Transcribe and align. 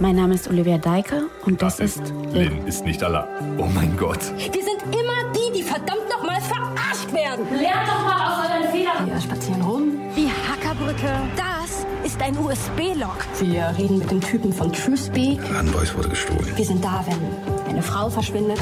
Mein 0.00 0.16
Name 0.16 0.34
ist 0.34 0.48
Olivia 0.48 0.78
Deike 0.78 1.24
und 1.44 1.60
das, 1.60 1.76
Das 1.76 1.96
ist 1.96 2.14
Lynn 2.32 2.66
ist 2.66 2.86
nicht 2.86 3.02
Allah. 3.02 3.28
Oh 3.58 3.66
mein 3.66 3.94
Gott. 3.98 4.18
Wir 4.38 4.62
sind 4.62 4.82
immer 4.86 5.30
die, 5.34 5.58
die 5.58 5.62
verdammt 5.62 6.08
nochmal 6.08 6.40
verarscht 6.40 7.12
werden. 7.12 7.44
Lernt 7.50 7.86
doch 7.86 8.02
mal 8.02 8.32
aus 8.32 8.50
euren 8.50 8.72
Fehlern. 8.72 9.06
Wir 9.06 9.20
spazieren 9.20 9.60
rum. 9.60 9.92
Die 10.16 10.30
Hackerbrücke. 10.48 11.20
Das 11.36 11.84
ist 12.02 12.18
ein 12.22 12.34
USB-Log. 12.38 13.18
Wir 13.40 13.74
reden 13.76 13.98
mit 13.98 14.10
dem 14.10 14.22
Typen 14.22 14.54
von 14.54 14.72
TrueSpeak. 14.72 15.38
Landvoice 15.52 15.94
wurde 15.94 16.08
gestohlen. 16.08 16.50
Wir 16.56 16.64
sind 16.64 16.82
da, 16.82 17.04
wenn 17.06 17.68
eine 17.68 17.82
Frau 17.82 18.08
verschwindet. 18.08 18.58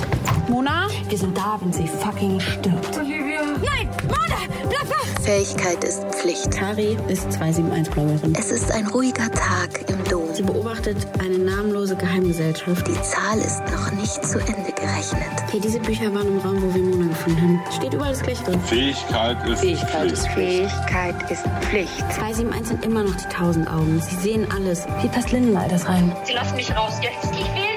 Mona? 0.48 0.88
Wir 1.08 1.18
sind 1.18 1.38
da, 1.38 1.56
wenn 1.60 1.72
sie 1.72 1.86
fucking 1.86 2.40
stirbt. 2.40 2.96
Nein! 2.96 3.88
Mona! 4.08 4.38
Bleib 4.68 4.90
wach! 4.90 5.22
Fähigkeit 5.22 5.84
ist 5.84 6.02
Pflicht. 6.10 6.50
Kari 6.50 6.96
ist 7.06 7.28
271-Bloggerin. 7.28 8.34
Es 8.36 8.50
ist 8.50 8.72
ein 8.72 8.86
ruhiger 8.88 9.30
Tag 9.30 9.88
im 9.88 10.02
Dom. 10.04 10.27
Sie 10.38 10.44
beobachtet 10.44 10.96
eine 11.18 11.36
namenlose 11.36 11.96
Geheimgesellschaft. 11.96 12.86
Die 12.86 13.02
Zahl 13.02 13.38
ist 13.38 13.60
noch 13.72 13.90
nicht 13.90 14.24
zu 14.24 14.38
Ende 14.38 14.70
gerechnet. 14.70 15.24
Okay, 15.48 15.58
diese 15.58 15.80
Bücher 15.80 16.14
waren 16.14 16.28
im 16.28 16.38
Raum, 16.38 16.62
wo 16.62 16.72
wir 16.72 16.80
Mona 16.80 17.08
gefunden 17.08 17.42
haben. 17.42 17.60
Steht 17.72 17.92
überall 17.92 18.12
das 18.12 18.22
gleiche 18.22 18.44
drin. 18.44 18.60
Fähigkeit 18.60 19.48
ist 19.48 19.58
Fähigkeit 19.58 20.12
ist 20.12 20.28
Fähigkeit 20.28 21.30
ist 21.32 21.42
Pflicht. 21.62 22.12
271 22.12 22.68
sind 22.68 22.84
immer 22.84 23.02
noch 23.02 23.16
die 23.16 23.28
tausend 23.34 23.68
Augen. 23.68 24.00
Sie 24.00 24.14
sehen 24.14 24.46
alles. 24.54 24.86
Wie 25.02 25.08
passt 25.08 25.32
Linden 25.32 25.56
all 25.56 25.68
das 25.68 25.88
rein? 25.88 26.14
Sie 26.22 26.34
lassen 26.34 26.54
mich 26.54 26.70
raus 26.70 27.00
jetzt. 27.02 27.32
Ich 27.32 27.54
will 27.56 27.67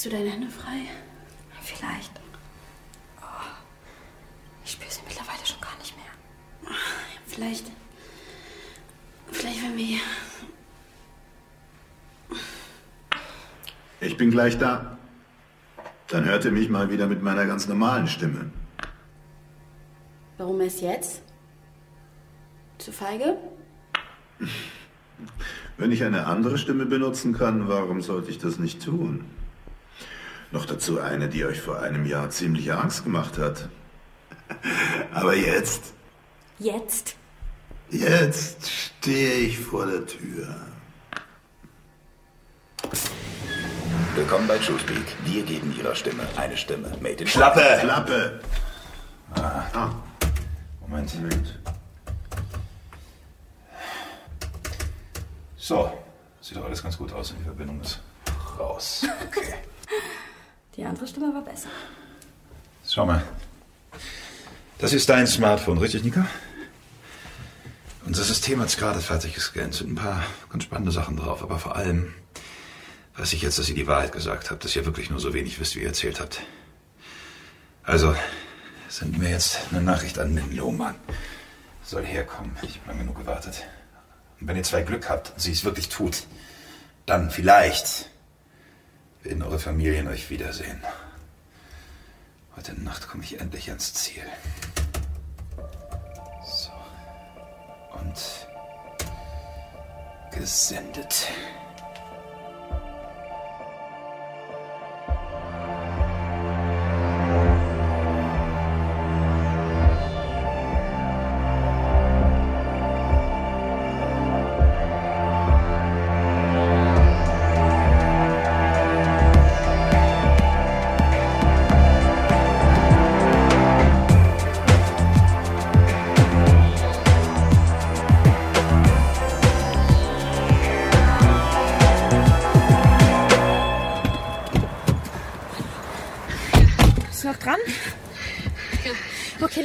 Kriegst 0.00 0.14
du 0.14 0.16
deine 0.16 0.30
Hände 0.30 0.48
frei? 0.48 0.86
Vielleicht. 1.60 2.10
Oh, 3.20 3.24
ich 4.64 4.70
spüre 4.70 4.90
sie 4.90 5.02
mittlerweile 5.06 5.44
schon 5.44 5.60
gar 5.60 5.76
nicht 5.78 5.94
mehr. 5.94 6.74
Vielleicht. 7.26 7.66
Vielleicht, 9.30 9.62
wenn 9.62 9.76
wir. 9.76 9.98
Ich 14.00 14.16
bin 14.16 14.30
gleich 14.30 14.56
da. 14.56 14.96
Dann 16.06 16.24
hört 16.24 16.46
ihr 16.46 16.52
mich 16.52 16.70
mal 16.70 16.88
wieder 16.90 17.06
mit 17.06 17.22
meiner 17.22 17.44
ganz 17.44 17.68
normalen 17.68 18.06
Stimme. 18.06 18.50
Warum 20.38 20.62
erst 20.62 20.80
jetzt? 20.80 21.22
Zu 22.78 22.90
feige? 22.90 23.36
Wenn 25.76 25.92
ich 25.92 26.02
eine 26.02 26.24
andere 26.24 26.56
Stimme 26.56 26.86
benutzen 26.86 27.34
kann, 27.34 27.68
warum 27.68 28.00
sollte 28.00 28.30
ich 28.30 28.38
das 28.38 28.58
nicht 28.58 28.82
tun? 28.82 29.26
Noch 30.52 30.66
dazu 30.66 31.00
eine, 31.00 31.28
die 31.28 31.44
euch 31.44 31.60
vor 31.60 31.80
einem 31.80 32.06
Jahr 32.06 32.28
ziemlich 32.30 32.72
Angst 32.72 33.04
gemacht 33.04 33.38
hat. 33.38 33.68
Aber 35.14 35.36
jetzt, 35.36 35.92
Jetzt? 36.58 37.14
jetzt 37.90 38.68
stehe 38.68 39.34
ich 39.34 39.58
vor 39.58 39.86
der 39.86 40.04
Tür. 40.06 40.54
Willkommen 44.16 44.48
bei 44.48 44.58
TrueSpeak. 44.58 45.04
Wir 45.24 45.42
geben 45.44 45.74
Ihrer 45.78 45.94
Stimme 45.94 46.24
eine 46.36 46.56
Stimme. 46.56 46.88
Made 47.00 47.14
in 47.22 47.26
Schlappe! 47.28 47.78
Klappe! 47.80 48.40
Moment. 50.80 51.12
So, 55.56 55.92
sieht 56.40 56.56
doch 56.56 56.64
alles 56.64 56.82
ganz 56.82 56.98
gut 56.98 57.12
aus 57.12 57.30
und 57.30 57.38
die 57.38 57.44
Verbindung 57.44 57.80
ist 57.80 58.00
raus. 58.58 59.06
Okay. 59.26 59.54
Die 60.76 60.84
andere 60.84 61.06
Stimme 61.06 61.34
war 61.34 61.42
besser. 61.42 61.68
Schau 62.86 63.06
mal. 63.06 63.22
Das 64.78 64.92
ist 64.92 65.08
dein 65.08 65.26
Smartphone, 65.26 65.78
richtig, 65.78 66.04
Nika? 66.04 66.26
Unser 68.06 68.24
System 68.24 68.60
hat 68.60 68.68
es 68.68 68.76
gerade 68.76 69.00
fertig 69.00 69.34
gescannt. 69.34 69.74
Sind 69.74 69.92
ein 69.92 69.94
paar 69.96 70.24
ganz 70.48 70.64
spannende 70.64 70.90
Sachen 70.90 71.16
drauf, 71.16 71.42
aber 71.42 71.58
vor 71.58 71.76
allem 71.76 72.14
weiß 73.16 73.32
ich 73.34 73.42
jetzt, 73.42 73.58
dass 73.58 73.68
ihr 73.68 73.74
die 73.74 73.86
Wahrheit 73.86 74.12
gesagt 74.12 74.50
habt, 74.50 74.64
dass 74.64 74.74
ihr 74.74 74.86
wirklich 74.86 75.10
nur 75.10 75.20
so 75.20 75.34
wenig 75.34 75.60
wisst, 75.60 75.76
wie 75.76 75.80
ihr 75.80 75.88
erzählt 75.88 76.20
habt. 76.20 76.40
Also, 77.82 78.14
senden 78.88 79.20
wir 79.20 79.30
jetzt 79.30 79.58
eine 79.70 79.82
Nachricht 79.82 80.18
an 80.18 80.34
Lynn 80.34 80.56
Lohmann. 80.56 80.94
Soll 81.82 82.04
herkommen. 82.04 82.56
Ich 82.62 82.76
habe 82.78 82.88
lange 82.88 83.00
genug 83.00 83.18
gewartet. 83.18 83.64
Und 84.40 84.48
wenn 84.48 84.56
ihr 84.56 84.62
zwei 84.62 84.82
Glück 84.82 85.10
habt 85.10 85.32
und 85.32 85.40
sie 85.40 85.52
es 85.52 85.64
wirklich 85.64 85.88
tut, 85.88 86.24
dann 87.04 87.30
vielleicht 87.30 88.08
werden 89.22 89.42
eure 89.42 89.58
Familien 89.58 90.08
euch 90.08 90.30
wiedersehen. 90.30 90.82
Heute 92.56 92.80
Nacht 92.80 93.08
komme 93.08 93.22
ich 93.22 93.40
endlich 93.40 93.68
ans 93.68 93.94
Ziel. 93.94 94.22
So. 96.44 96.70
Und 97.98 98.46
gesendet. 100.32 101.28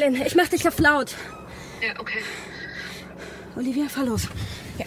Lynn, 0.05 0.21
ich 0.25 0.35
mach 0.35 0.47
dich 0.47 0.67
auf 0.67 0.77
laut. 0.79 1.15
Ja, 1.81 1.99
okay. 1.99 2.19
Olivia, 3.55 3.87
fahr 3.89 4.05
los. 4.05 4.27
Ja. 4.77 4.85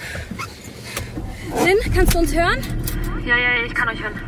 Lynn, 1.65 1.79
kannst 1.95 2.15
du 2.15 2.19
uns 2.19 2.35
hören? 2.35 2.59
Ja, 3.25 3.37
ja, 3.37 3.59
ja, 3.59 3.65
ich 3.67 3.75
kann 3.75 3.89
euch 3.89 4.01
hören. 4.01 4.21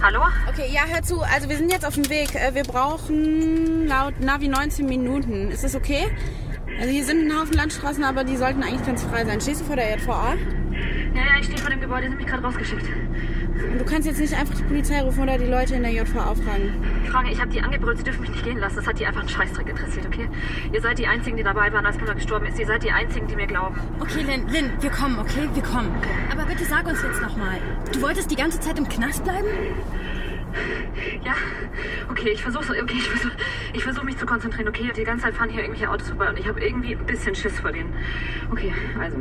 Hallo? 0.00 0.20
Okay, 0.48 0.70
ja, 0.72 0.82
hör 0.86 1.02
zu. 1.02 1.20
Also 1.20 1.48
wir 1.48 1.56
sind 1.56 1.70
jetzt 1.70 1.84
auf 1.84 1.94
dem 1.94 2.08
Weg. 2.08 2.34
Äh, 2.34 2.54
Wir 2.54 2.62
brauchen 2.62 3.86
laut 3.86 4.18
Navi 4.20 4.48
19 4.48 4.86
Minuten. 4.86 5.50
Ist 5.50 5.64
das 5.64 5.74
okay? 5.74 6.06
Also 6.78 6.90
hier 6.90 7.04
sind 7.04 7.26
ein 7.30 7.38
Haufen 7.38 7.54
Landstraßen, 7.54 8.04
aber 8.04 8.24
die 8.24 8.36
sollten 8.36 8.62
eigentlich 8.62 8.86
ganz 8.86 9.02
frei 9.02 9.24
sein. 9.24 9.40
Stehst 9.40 9.60
du 9.60 9.64
vor 9.64 9.76
der 9.76 9.94
JVA? 9.96 10.36
Ja, 11.14 11.20
ja, 11.24 11.38
ich 11.40 11.46
stehe 11.46 11.58
vor 11.58 11.70
dem 11.70 11.80
Gebäude, 11.80 12.02
die 12.02 12.08
sind 12.08 12.18
mich 12.18 12.26
gerade 12.26 12.42
rausgeschickt. 12.44 12.86
Und 13.70 13.78
du 13.78 13.84
kannst 13.84 14.06
jetzt 14.06 14.20
nicht 14.20 14.34
einfach 14.34 14.54
die 14.54 14.62
Polizei 14.62 15.00
rufen 15.00 15.22
oder 15.22 15.38
die 15.38 15.46
Leute 15.46 15.74
in 15.74 15.82
der 15.82 15.92
JVA 15.92 16.34
fragen. 16.34 16.82
Ich 17.04 17.10
frage, 17.10 17.30
ich 17.30 17.40
habe 17.40 17.50
die 17.50 17.60
angebrüllt, 17.60 17.98
sie 17.98 18.04
dürfen 18.04 18.20
mich 18.20 18.30
nicht 18.30 18.44
gehen 18.44 18.58
lassen. 18.58 18.76
Das 18.76 18.86
hat 18.86 18.98
die 18.98 19.06
einfach 19.06 19.20
einen 19.20 19.28
Scheißdreck 19.28 19.68
interessiert, 19.68 20.06
okay? 20.06 20.28
Ihr 20.72 20.80
seid 20.80 20.98
die 20.98 21.06
Einzigen, 21.06 21.36
die 21.36 21.42
dabei 21.42 21.72
waren, 21.72 21.84
als 21.84 21.98
Mutter 21.98 22.14
gestorben 22.14 22.46
ist. 22.46 22.58
Ihr 22.58 22.66
seid 22.66 22.82
die 22.82 22.90
Einzigen, 22.90 23.26
die 23.26 23.36
mir 23.36 23.46
glauben. 23.46 23.76
Okay, 24.00 24.22
Lynn, 24.22 24.48
Lynn, 24.48 24.70
wir 24.80 24.90
kommen, 24.90 25.18
okay? 25.18 25.48
Wir 25.54 25.62
kommen. 25.62 25.90
Aber 26.30 26.44
bitte 26.44 26.64
sag 26.64 26.86
uns 26.86 27.02
jetzt 27.02 27.20
nochmal. 27.20 27.58
Du 27.92 28.00
wolltest 28.02 28.30
die 28.30 28.36
ganze 28.36 28.60
Zeit 28.60 28.78
im 28.78 28.88
Knast 28.88 29.24
bleiben? 29.24 29.48
Ja, 31.24 31.34
okay, 32.10 32.30
ich 32.30 32.42
versuche 32.42 32.72
okay, 32.82 32.96
ich 32.96 33.08
versuch, 33.08 33.30
ich 33.72 33.84
versuch 33.84 34.02
mich 34.02 34.16
zu 34.16 34.26
konzentrieren, 34.26 34.68
okay? 34.68 34.90
Die 34.96 35.04
ganze 35.04 35.24
Zeit 35.24 35.34
fahren 35.34 35.50
hier 35.50 35.62
irgendwelche 35.62 35.90
Autos 35.90 36.08
vorbei 36.08 36.30
und 36.30 36.38
ich 36.38 36.48
habe 36.48 36.60
irgendwie 36.60 36.94
ein 36.94 37.06
bisschen 37.06 37.34
Schiss 37.34 37.58
vor 37.60 37.70
denen. 37.70 37.92
Okay, 38.50 38.72
also, 39.00 39.18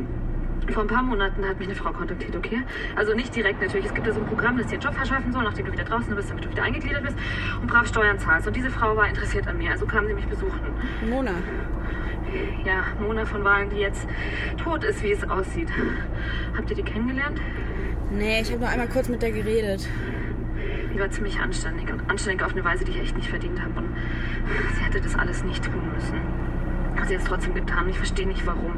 vor 0.74 0.84
ein 0.84 0.88
paar 0.88 1.04
Monaten 1.04 1.48
hat 1.48 1.60
mich 1.60 1.68
eine 1.68 1.76
Frau 1.76 1.92
kontaktiert, 1.92 2.36
okay? 2.36 2.62
Also 2.96 3.14
nicht 3.14 3.36
direkt 3.36 3.62
natürlich. 3.62 3.88
Es 3.88 3.94
gibt 3.94 4.08
da 4.08 4.12
so 4.12 4.20
ein 4.20 4.26
Programm, 4.26 4.58
das 4.58 4.68
dir 4.68 4.74
einen 4.74 4.82
Job 4.82 4.94
verschaffen 4.94 5.32
soll, 5.32 5.44
nachdem 5.44 5.66
du 5.66 5.72
wieder 5.72 5.84
draußen 5.84 6.16
bist, 6.16 6.30
damit 6.30 6.46
du 6.46 6.50
wieder 6.50 6.64
eingegliedert 6.64 7.04
bist 7.04 7.18
und 7.62 7.68
brav 7.68 7.88
Steuern 7.88 8.20
zahlst. 8.20 8.48
Und 8.48 8.56
diese 8.56 8.70
Frau 8.70 8.96
war 8.96 9.08
interessiert 9.08 9.48
an 9.48 9.58
mir, 9.58 9.72
also 9.72 9.86
kam 9.86 10.08
sie 10.08 10.14
mich 10.14 10.28
besuchen. 10.28 10.60
Mona. 11.10 11.32
Ja, 12.66 12.84
Mona 13.00 13.26
von 13.26 13.44
Wagen, 13.44 13.70
die 13.70 13.78
jetzt 13.78 14.08
tot 14.62 14.84
ist, 14.84 15.02
wie 15.04 15.12
es 15.12 15.24
aussieht. 15.30 15.70
Habt 16.56 16.70
ihr 16.70 16.76
die 16.76 16.84
kennengelernt? 16.84 17.40
Nee, 18.12 18.42
ich 18.42 18.50
habe 18.52 18.60
nur 18.60 18.70
einmal 18.70 18.88
kurz 18.90 19.10
mit 19.10 19.22
der 19.22 19.32
geredet. 19.32 19.88
Die 20.94 21.00
war 21.00 21.10
ziemlich 21.10 21.40
anständig 21.40 21.92
und 21.92 22.10
anständig 22.10 22.44
auf 22.44 22.54
eine 22.54 22.64
Weise, 22.64 22.84
die 22.84 22.92
ich 22.92 23.02
echt 23.02 23.16
nicht 23.16 23.30
verdient 23.30 23.62
habe. 23.62 23.74
Und 23.78 23.96
sie 24.76 24.84
hätte 24.84 25.00
das 25.00 25.16
alles 25.16 25.44
nicht 25.44 25.64
tun 25.64 25.92
müssen. 25.94 26.16
Sie 27.08 27.14
jetzt 27.14 27.28
trotzdem 27.28 27.54
getan. 27.54 27.88
Ich 27.90 27.98
verstehe 27.98 28.28
nicht 28.28 28.46
warum. 28.46 28.74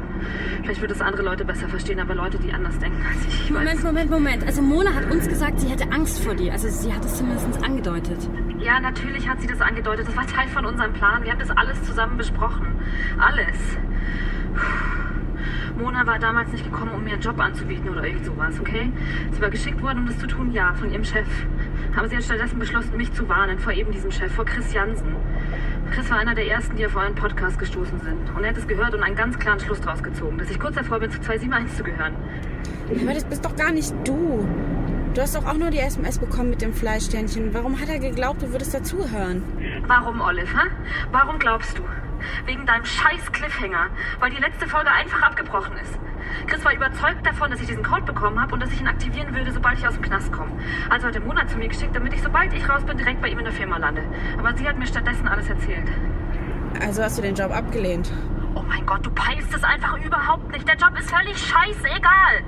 Vielleicht 0.62 0.80
würde 0.80 0.94
es 0.94 1.00
andere 1.00 1.22
Leute 1.22 1.44
besser 1.44 1.68
verstehen, 1.68 2.00
aber 2.00 2.14
Leute, 2.14 2.38
die 2.38 2.52
anders 2.52 2.78
denken 2.78 3.04
als 3.06 3.26
ich. 3.26 3.44
ich 3.44 3.50
Moment. 3.50 3.82
Moment, 3.82 4.10
Moment. 4.10 4.46
Also 4.46 4.62
Mona 4.62 4.94
hat 4.94 5.10
uns 5.10 5.28
gesagt, 5.28 5.60
sie 5.60 5.68
hätte 5.68 5.90
Angst 5.90 6.22
vor 6.22 6.34
dir. 6.34 6.52
Also 6.52 6.68
sie 6.68 6.92
hat 6.92 7.04
es 7.04 7.16
zumindest 7.16 7.62
angedeutet. 7.62 8.28
Ja, 8.58 8.78
natürlich 8.78 9.28
hat 9.28 9.40
sie 9.40 9.46
das 9.46 9.60
angedeutet. 9.60 10.06
Das 10.06 10.16
war 10.16 10.26
Teil 10.26 10.48
von 10.48 10.64
unserem 10.64 10.92
Plan. 10.92 11.24
Wir 11.24 11.32
haben 11.32 11.40
das 11.40 11.50
alles 11.50 11.82
zusammen 11.84 12.16
besprochen. 12.16 12.66
Alles. 13.18 13.56
Mona 15.80 16.06
war 16.06 16.18
damals 16.18 16.52
nicht 16.52 16.64
gekommen, 16.64 16.92
um 16.92 17.04
mir 17.04 17.14
einen 17.14 17.22
Job 17.22 17.38
anzubieten 17.40 17.88
oder 17.88 18.04
irgend 18.04 18.26
sowas, 18.26 18.60
okay? 18.60 18.92
Sie 19.30 19.40
war 19.40 19.48
geschickt 19.48 19.80
worden, 19.82 20.00
um 20.00 20.06
das 20.06 20.18
zu 20.18 20.26
tun, 20.26 20.52
ja, 20.52 20.74
von 20.74 20.90
ihrem 20.92 21.04
Chef. 21.04 21.26
Aber 21.96 22.08
sie 22.08 22.16
hat 22.16 22.24
stattdessen 22.24 22.58
beschlossen, 22.58 22.96
mich 22.96 23.12
zu 23.12 23.28
warnen 23.28 23.58
vor 23.58 23.72
eben 23.72 23.90
diesem 23.90 24.10
Chef, 24.10 24.32
vor 24.32 24.44
Chris 24.44 24.72
Jansen. 24.74 25.16
Chris 25.90 26.08
war 26.08 26.18
einer 26.18 26.34
der 26.34 26.46
ersten, 26.46 26.76
die 26.76 26.86
auf 26.86 26.94
euren 26.94 27.14
Podcast 27.14 27.58
gestoßen 27.58 28.00
sind. 28.00 28.30
Und 28.36 28.44
er 28.44 28.50
hat 28.50 28.56
es 28.56 28.66
gehört 28.68 28.94
und 28.94 29.02
einen 29.02 29.16
ganz 29.16 29.38
klaren 29.38 29.58
Schluss 29.58 29.80
draus 29.80 30.02
gezogen, 30.02 30.38
dass 30.38 30.50
ich 30.50 30.60
kurz 30.60 30.76
davor 30.76 31.00
bin, 31.00 31.10
zu 31.10 31.20
271 31.20 31.76
zu 31.76 31.82
gehören. 31.82 32.14
Aber 32.90 33.14
das 33.14 33.24
bist 33.24 33.44
doch 33.44 33.56
gar 33.56 33.72
nicht 33.72 33.92
du. 34.04 34.46
Du 35.14 35.20
hast 35.20 35.34
doch 35.34 35.44
auch 35.44 35.56
nur 35.56 35.70
die 35.70 35.80
SMS 35.80 36.18
bekommen 36.18 36.50
mit 36.50 36.62
dem 36.62 36.72
Fleischsternchen. 36.72 37.52
Warum 37.52 37.80
hat 37.80 37.88
er 37.88 37.98
geglaubt, 37.98 38.42
du 38.42 38.52
würdest 38.52 38.72
dazuhören? 38.72 39.42
Warum, 39.86 40.20
Olive, 40.20 40.46
hä? 40.46 40.68
Warum 41.10 41.38
glaubst 41.40 41.76
du? 41.76 41.82
Wegen 42.46 42.66
deinem 42.66 42.84
scheiß 42.84 43.32
Cliffhanger, 43.32 43.88
weil 44.20 44.30
die 44.30 44.40
letzte 44.40 44.68
Folge 44.68 44.90
einfach 44.90 45.22
abgebrochen 45.22 45.76
ist. 45.82 45.98
Chris 46.46 46.64
war 46.64 46.74
überzeugt 46.74 47.26
davon, 47.26 47.50
dass 47.50 47.60
ich 47.60 47.66
diesen 47.66 47.82
Code 47.82 48.02
bekommen 48.02 48.40
habe 48.40 48.54
und 48.54 48.62
dass 48.62 48.72
ich 48.72 48.80
ihn 48.80 48.88
aktivieren 48.88 49.34
würde, 49.34 49.52
sobald 49.52 49.78
ich 49.78 49.86
aus 49.86 49.94
dem 49.94 50.02
Knast 50.02 50.32
komme. 50.32 50.52
Also 50.88 51.06
hat 51.06 51.14
er 51.14 51.20
Mona 51.20 51.46
zu 51.46 51.58
mir 51.58 51.68
geschickt, 51.68 51.94
damit 51.94 52.12
ich, 52.12 52.22
sobald 52.22 52.52
ich 52.52 52.68
raus 52.68 52.84
bin, 52.84 52.96
direkt 52.96 53.20
bei 53.20 53.28
ihm 53.28 53.38
in 53.38 53.44
der 53.44 53.54
Firma 53.54 53.78
lande. 53.78 54.02
Aber 54.38 54.54
sie 54.56 54.68
hat 54.68 54.78
mir 54.78 54.86
stattdessen 54.86 55.28
alles 55.28 55.48
erzählt. 55.48 55.88
Also 56.80 57.02
hast 57.02 57.18
du 57.18 57.22
den 57.22 57.34
Job 57.34 57.50
abgelehnt? 57.50 58.12
Oh 58.54 58.62
mein 58.62 58.84
Gott, 58.84 59.04
du 59.06 59.10
peilst 59.10 59.54
es 59.54 59.62
einfach 59.62 59.96
überhaupt 60.04 60.50
nicht. 60.50 60.66
Der 60.66 60.76
Job 60.76 60.98
ist 60.98 61.10
völlig 61.10 61.38
scheißegal. 61.38 62.42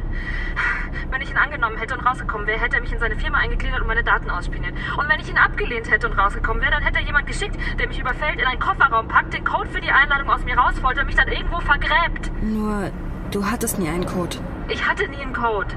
Wenn 1.11 1.21
ich 1.21 1.31
ihn 1.31 1.37
angenommen 1.37 1.77
hätte 1.77 1.97
und 1.97 2.05
rausgekommen 2.05 2.47
wäre, 2.47 2.59
hätte 2.59 2.77
er 2.77 2.83
mich 2.83 2.93
in 2.93 2.99
seine 2.99 3.17
Firma 3.17 3.39
eingegliedert 3.39 3.81
und 3.81 3.87
meine 3.87 4.03
Daten 4.03 4.31
ausspioniert. 4.31 4.75
Und 4.97 5.09
wenn 5.09 5.21
ich 5.21 5.29
ihn 5.29 5.39
abgelehnt 5.39 5.91
hätte 5.91 6.09
und 6.09 6.19
rausgekommen 6.19 6.63
wäre, 6.63 6.73
dann 6.73 6.83
hätte 6.83 6.99
er 6.99 7.05
jemand 7.05 7.27
geschickt, 7.27 7.57
der 7.79 7.87
mich 7.87 8.01
überfällt, 8.01 8.41
in 8.41 8.47
einen 8.47 8.59
Kofferraum 8.59 9.09
packt, 9.09 9.35
den 9.35 9.45
Code 9.45 9.69
für 9.69 9.81
die 9.81 9.91
Einladung 9.91 10.31
aus 10.31 10.45
mir 10.45 10.57
rausholt 10.57 10.99
und 10.99 11.07
mich 11.07 11.15
dann 11.15 11.29
irgendwo 11.29 11.61
vergräbt. 11.61 12.33
Nur, 12.43 12.91
du 13.33 13.51
hattest 13.51 13.79
nie 13.79 13.89
einen 13.89 14.07
Code. 14.07 14.37
Ich 14.69 14.87
hatte 14.87 15.09
nie 15.09 15.21
einen 15.21 15.33
Code. 15.33 15.75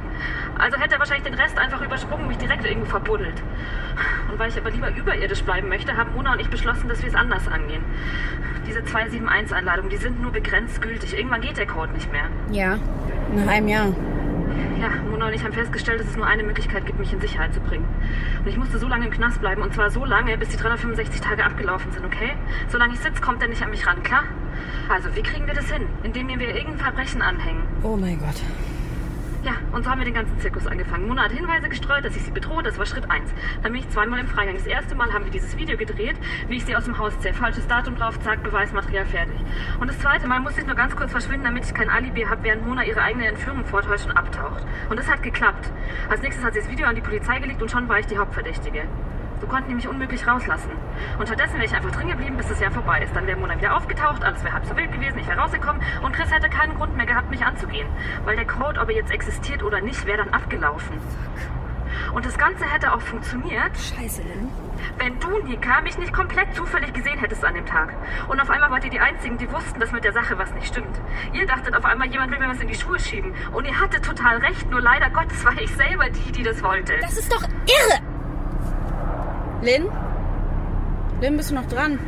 Also 0.57 0.77
hätte 0.77 0.95
er 0.95 0.99
wahrscheinlich 0.99 1.25
den 1.25 1.33
Rest 1.33 1.57
einfach 1.57 1.81
übersprungen, 1.81 2.27
mich 2.27 2.37
direkt 2.37 2.65
irgendwo 2.65 2.89
verbuddelt. 2.89 3.41
Und 4.31 4.39
weil 4.39 4.49
ich 4.49 4.57
aber 4.57 4.71
lieber 4.71 4.89
überirdisch 4.95 5.43
bleiben 5.43 5.69
möchte, 5.69 5.97
haben 5.97 6.13
Mona 6.13 6.33
und 6.33 6.41
ich 6.41 6.49
beschlossen, 6.49 6.87
dass 6.87 7.01
wir 7.01 7.09
es 7.09 7.15
anders 7.15 7.47
angehen. 7.47 7.83
Diese 8.67 8.79
271-Einladungen, 8.79 9.89
die 9.89 9.97
sind 9.97 10.21
nur 10.21 10.31
begrenzt 10.31 10.81
gültig. 10.81 11.17
Irgendwann 11.17 11.41
geht 11.41 11.57
der 11.57 11.67
Code 11.67 11.93
nicht 11.93 12.11
mehr. 12.11 12.25
Ja, 12.51 12.77
nach 13.33 13.47
einem 13.47 13.67
Jahr. 13.67 13.87
Ja, 14.79 14.89
Mona 15.09 15.27
und 15.27 15.33
ich 15.33 15.43
haben 15.43 15.53
festgestellt, 15.53 15.99
dass 15.99 16.07
es 16.07 16.17
nur 16.17 16.27
eine 16.27 16.43
Möglichkeit 16.43 16.85
gibt, 16.85 16.99
mich 16.99 17.11
in 17.11 17.19
Sicherheit 17.19 17.53
zu 17.53 17.59
bringen. 17.61 17.87
Und 18.39 18.47
ich 18.47 18.57
musste 18.57 18.77
so 18.77 18.87
lange 18.87 19.05
im 19.05 19.11
Knast 19.11 19.39
bleiben. 19.39 19.61
Und 19.61 19.73
zwar 19.73 19.89
so 19.89 20.05
lange, 20.05 20.37
bis 20.37 20.49
die 20.49 20.57
365 20.57 21.21
Tage 21.21 21.43
abgelaufen 21.43 21.91
sind, 21.91 22.05
okay? 22.05 22.33
Solange 22.67 22.93
ich 22.93 22.99
sitze, 22.99 23.21
kommt 23.21 23.41
er 23.41 23.47
nicht 23.47 23.63
an 23.63 23.71
mich 23.71 23.87
ran, 23.87 24.03
klar? 24.03 24.23
Also, 24.89 25.15
wie 25.15 25.23
kriegen 25.23 25.47
wir 25.47 25.53
das 25.53 25.71
hin? 25.71 25.87
Indem 26.03 26.27
wir 26.27 26.55
irgendein 26.55 26.79
Verbrechen 26.79 27.21
anhängen. 27.21 27.63
Oh 27.83 27.95
mein 27.95 28.19
Gott. 28.19 28.41
Ja, 29.45 29.53
und 29.73 29.83
so 29.83 29.91
haben 29.91 29.99
wir 29.99 30.05
den 30.05 30.15
ganzen 30.15 30.39
Zirkus 30.39 30.65
angefangen. 30.65 31.07
Mona 31.07 31.25
hat 31.25 31.31
Hinweise 31.31 31.69
gestreut, 31.69 32.03
dass 32.03 32.15
ich 32.15 32.23
sie 32.23 32.31
bedrohe. 32.31 32.63
Das 32.63 32.79
war 32.79 32.87
Schritt 32.87 33.11
1. 33.11 33.31
Dann 33.61 33.73
bin 33.73 33.81
ich 33.81 33.89
zweimal 33.91 34.19
im 34.19 34.27
Freigang. 34.27 34.55
Das 34.55 34.65
erste 34.65 34.95
Mal 34.95 35.13
haben 35.13 35.25
wir 35.25 35.31
dieses 35.31 35.55
Video 35.55 35.77
gedreht, 35.77 36.15
wie 36.47 36.55
ich 36.55 36.65
sie 36.65 36.75
aus 36.75 36.85
dem 36.85 36.97
Haus 36.97 37.13
zähle. 37.19 37.35
Falsches 37.35 37.67
Datum 37.67 37.95
drauf, 37.95 38.19
zack, 38.21 38.41
Beweismaterial 38.41 39.05
fertig. 39.05 39.35
Und 39.79 39.87
das 39.87 39.99
zweite 39.99 40.27
Mal 40.27 40.39
musste 40.39 40.61
ich 40.61 40.65
nur 40.65 40.75
ganz 40.75 40.95
kurz 40.95 41.11
verschwinden, 41.11 41.43
damit 41.45 41.63
ich 41.63 41.75
kein 41.75 41.91
Alibi 41.91 42.23
habe, 42.23 42.41
während 42.41 42.65
Mona 42.65 42.85
ihre 42.85 43.03
eigene 43.03 43.27
Entführung 43.27 43.63
vortäuscht 43.65 44.07
und 44.07 44.17
abtaucht. 44.17 44.65
Und 44.89 44.97
das 44.97 45.07
hat 45.07 45.21
geklappt. 45.21 45.69
Als 46.09 46.23
nächstes 46.23 46.43
hat 46.43 46.55
sie 46.55 46.61
das 46.61 46.71
Video 46.71 46.87
an 46.87 46.95
die 46.95 47.01
Polizei 47.01 47.37
gelegt 47.37 47.61
und 47.61 47.69
schon 47.69 47.87
war 47.87 47.99
ich 47.99 48.07
die 48.07 48.17
Hauptverdächtige. 48.17 48.85
So 49.41 49.47
konnten 49.47 49.69
die 49.69 49.75
mich 49.75 49.87
unmöglich 49.87 50.25
rauslassen. 50.25 50.71
Und 51.19 51.27
stattdessen 51.27 51.55
wäre 51.55 51.65
ich 51.65 51.75
einfach 51.75 51.91
drin 51.91 52.07
geblieben, 52.07 52.37
bis 52.37 52.47
das 52.47 52.59
Jahr 52.59 52.71
vorbei 52.71 53.01
ist. 53.01 53.15
Dann 53.15 53.27
wäre 53.27 53.37
Mona 53.37 53.57
wieder 53.57 53.75
aufgetaucht, 53.75 54.23
alles 54.23 54.43
wäre 54.43 54.53
halb 54.53 54.65
so 54.65 54.75
wild 54.75 54.91
gewesen, 54.91 55.19
ich 55.19 55.27
wäre 55.27 55.39
rausgekommen 55.39 55.81
und 56.03 56.13
Chris 56.13 56.31
hätte 56.31 56.49
keinen 56.49 56.75
Grund 56.75 56.95
mehr 56.95 57.05
gehabt, 57.05 57.29
mich 57.29 57.45
anzugehen. 57.45 57.87
Weil 58.23 58.35
der 58.35 58.47
Code, 58.47 58.79
ob 58.79 58.89
er 58.89 58.95
jetzt 58.95 59.11
existiert 59.11 59.63
oder 59.63 59.81
nicht, 59.81 60.05
wäre 60.05 60.19
dann 60.19 60.29
abgelaufen. 60.29 60.99
Und 62.13 62.25
das 62.25 62.37
Ganze 62.37 62.65
hätte 62.65 62.93
auch 62.93 63.01
funktioniert. 63.01 63.71
Scheiße, 63.77 64.21
Lynn. 64.21 64.49
Wenn 64.97 65.19
du, 65.19 65.39
Nika, 65.39 65.81
mich 65.81 65.97
nicht 65.97 66.13
komplett 66.13 66.53
zufällig 66.55 66.93
gesehen 66.93 67.19
hättest 67.19 67.43
an 67.43 67.53
dem 67.53 67.65
Tag. 67.65 67.93
Und 68.27 68.39
auf 68.39 68.49
einmal 68.49 68.71
wart 68.71 68.83
ihr 68.85 68.89
die 68.89 68.99
Einzigen, 68.99 69.37
die 69.37 69.51
wussten, 69.51 69.79
dass 69.79 69.91
mit 69.91 70.03
der 70.03 70.13
Sache 70.13 70.37
was 70.37 70.53
nicht 70.53 70.67
stimmt. 70.67 70.99
Ihr 71.33 71.45
dachtet 71.45 71.75
auf 71.75 71.85
einmal, 71.85 72.07
jemand 72.07 72.31
will 72.31 72.39
mir 72.39 72.49
was 72.49 72.59
in 72.59 72.67
die 72.67 72.75
Schuhe 72.75 72.99
schieben. 72.99 73.33
Und 73.53 73.65
ihr 73.65 73.79
hattet 73.79 74.05
total 74.05 74.37
recht, 74.37 74.69
nur 74.69 74.81
leider 74.81 75.09
Gottes 75.09 75.43
war 75.43 75.59
ich 75.59 75.73
selber 75.75 76.09
die, 76.09 76.31
die 76.31 76.43
das 76.43 76.63
wollte. 76.63 76.97
Das 77.01 77.17
ist 77.17 77.31
doch 77.31 77.43
irre! 77.43 78.14
Lynn? 79.61 79.89
Lynn, 81.21 81.37
bist 81.37 81.51
du 81.51 81.55
noch 81.55 81.67
dran? 81.67 81.99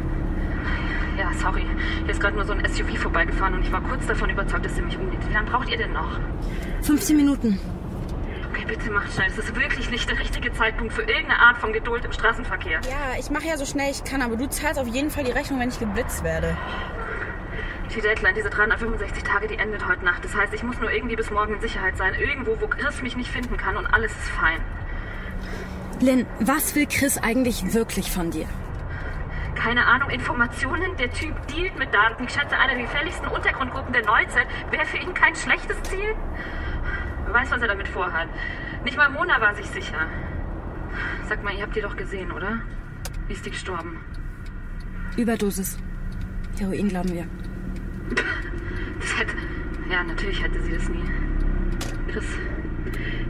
Ja, 1.18 1.32
sorry. 1.34 1.66
Hier 2.04 2.10
ist 2.10 2.20
gerade 2.20 2.36
nur 2.36 2.46
so 2.46 2.54
ein 2.54 2.64
SUV 2.66 2.98
vorbeigefahren 2.98 3.56
und 3.56 3.62
ich 3.62 3.72
war 3.72 3.82
kurz 3.82 4.06
davon 4.06 4.30
überzeugt, 4.30 4.66
dass 4.66 4.78
ihr 4.78 4.84
mich 4.84 4.98
umgeht. 4.98 5.20
Wie 5.28 5.34
lange 5.34 5.50
braucht 5.50 5.70
ihr 5.70 5.78
denn 5.78 5.94
noch? 5.94 6.20
15 6.84 7.18
Minuten. 7.18 7.60
Okay, 8.52 8.66
bitte 8.68 8.92
macht 8.92 9.12
schnell. 9.14 9.28
Es 9.28 9.38
ist 9.38 9.56
wirklich 9.56 9.90
nicht 9.90 10.10
der 10.10 10.20
richtige 10.20 10.54
Zeitpunkt 10.54 10.94
für 10.94 11.02
irgendeine 11.02 11.40
Art 11.40 11.58
von 11.58 11.74
Geduld 11.74 12.06
im 12.06 12.12
Straßenverkehr. 12.12 12.82
Ja, 12.84 13.20
ich 13.20 13.32
mache 13.32 13.48
ja 13.48 13.58
so 13.58 13.66
schnell 13.66 13.90
ich 13.92 14.04
kann, 14.04 14.22
aber 14.22 14.36
du 14.36 14.48
zahlst 14.48 14.80
auf 14.80 14.88
jeden 14.88 15.10
Fall 15.10 15.24
die 15.24 15.32
Rechnung, 15.32 15.60
wenn 15.60 15.70
ich 15.70 15.80
geblitzt 15.80 16.24
werde. 16.24 16.56
Die 17.96 18.02
Deadline, 18.02 18.36
diese 18.36 18.50
365 18.50 19.24
Tage, 19.24 19.48
die 19.48 19.56
endet 19.58 19.88
heute 19.88 20.06
Nacht. 20.06 20.24
Das 20.24 20.36
heißt, 20.36 20.54
ich 20.54 20.62
muss 20.62 20.80
nur 20.80 20.92
irgendwie 20.92 21.16
bis 21.16 21.32
morgen 21.32 21.56
in 21.56 21.62
Sicherheit 21.62 21.98
sein. 21.98 22.14
Irgendwo, 22.14 22.58
wo 22.60 22.68
Chris 22.68 23.02
mich 23.02 23.16
nicht 23.16 23.32
finden 23.32 23.58
kann 23.58 23.76
und 23.76 23.88
alles 23.88 24.12
ist 24.12 24.30
fein. 24.30 24.60
Lynn, 26.02 26.26
was 26.40 26.76
will 26.76 26.86
Chris 26.86 27.18
eigentlich 27.18 27.74
wirklich 27.74 28.12
von 28.12 28.32
dir? 28.32 28.48
Keine 29.56 29.86
Ahnung, 29.86 30.10
Informationen. 30.10 30.96
Der 30.98 31.12
Typ 31.12 31.36
dealt 31.48 31.78
mit 31.78 31.94
Daten. 31.94 32.24
Ich 32.26 32.32
schätze, 32.32 32.58
eine 32.58 32.76
der 32.76 32.84
gefährlichsten 32.84 33.28
Untergrundgruppen 33.28 33.92
der 33.92 34.06
Neuzeit. 34.06 34.48
Wäre 34.72 34.86
für 34.86 34.98
ihn 34.98 35.14
kein 35.14 35.36
schlechtes 35.36 35.82
Ziel? 35.84 36.16
Wer 37.26 37.34
weiß, 37.34 37.52
was 37.52 37.62
er 37.62 37.68
damit 37.68 37.88
vorhat. 37.88 38.28
Nicht 38.84 38.98
mal 38.98 39.10
Mona 39.10 39.42
war 39.42 39.56
sich 39.56 39.66
sicher. 39.68 40.08
Sag 41.28 41.44
mal, 41.44 41.54
ihr 41.54 41.64
habt 41.64 41.76
die 41.76 41.82
doch 41.82 41.96
gesehen, 41.96 42.32
oder? 42.32 42.62
Wie 43.28 43.34
ist 43.34 43.46
die 43.46 43.52
gestorben? 43.52 44.00
Überdosis. 45.18 45.78
Heroin, 46.60 46.88
glauben 46.88 47.14
wir. 47.14 47.28
Das 49.00 49.18
hätte. 49.20 49.36
Ja, 49.90 50.04
natürlich 50.04 50.42
hätte 50.42 50.62
sie 50.62 50.74
das 50.74 50.88
nie. 50.90 51.04
Chris. 52.12 52.26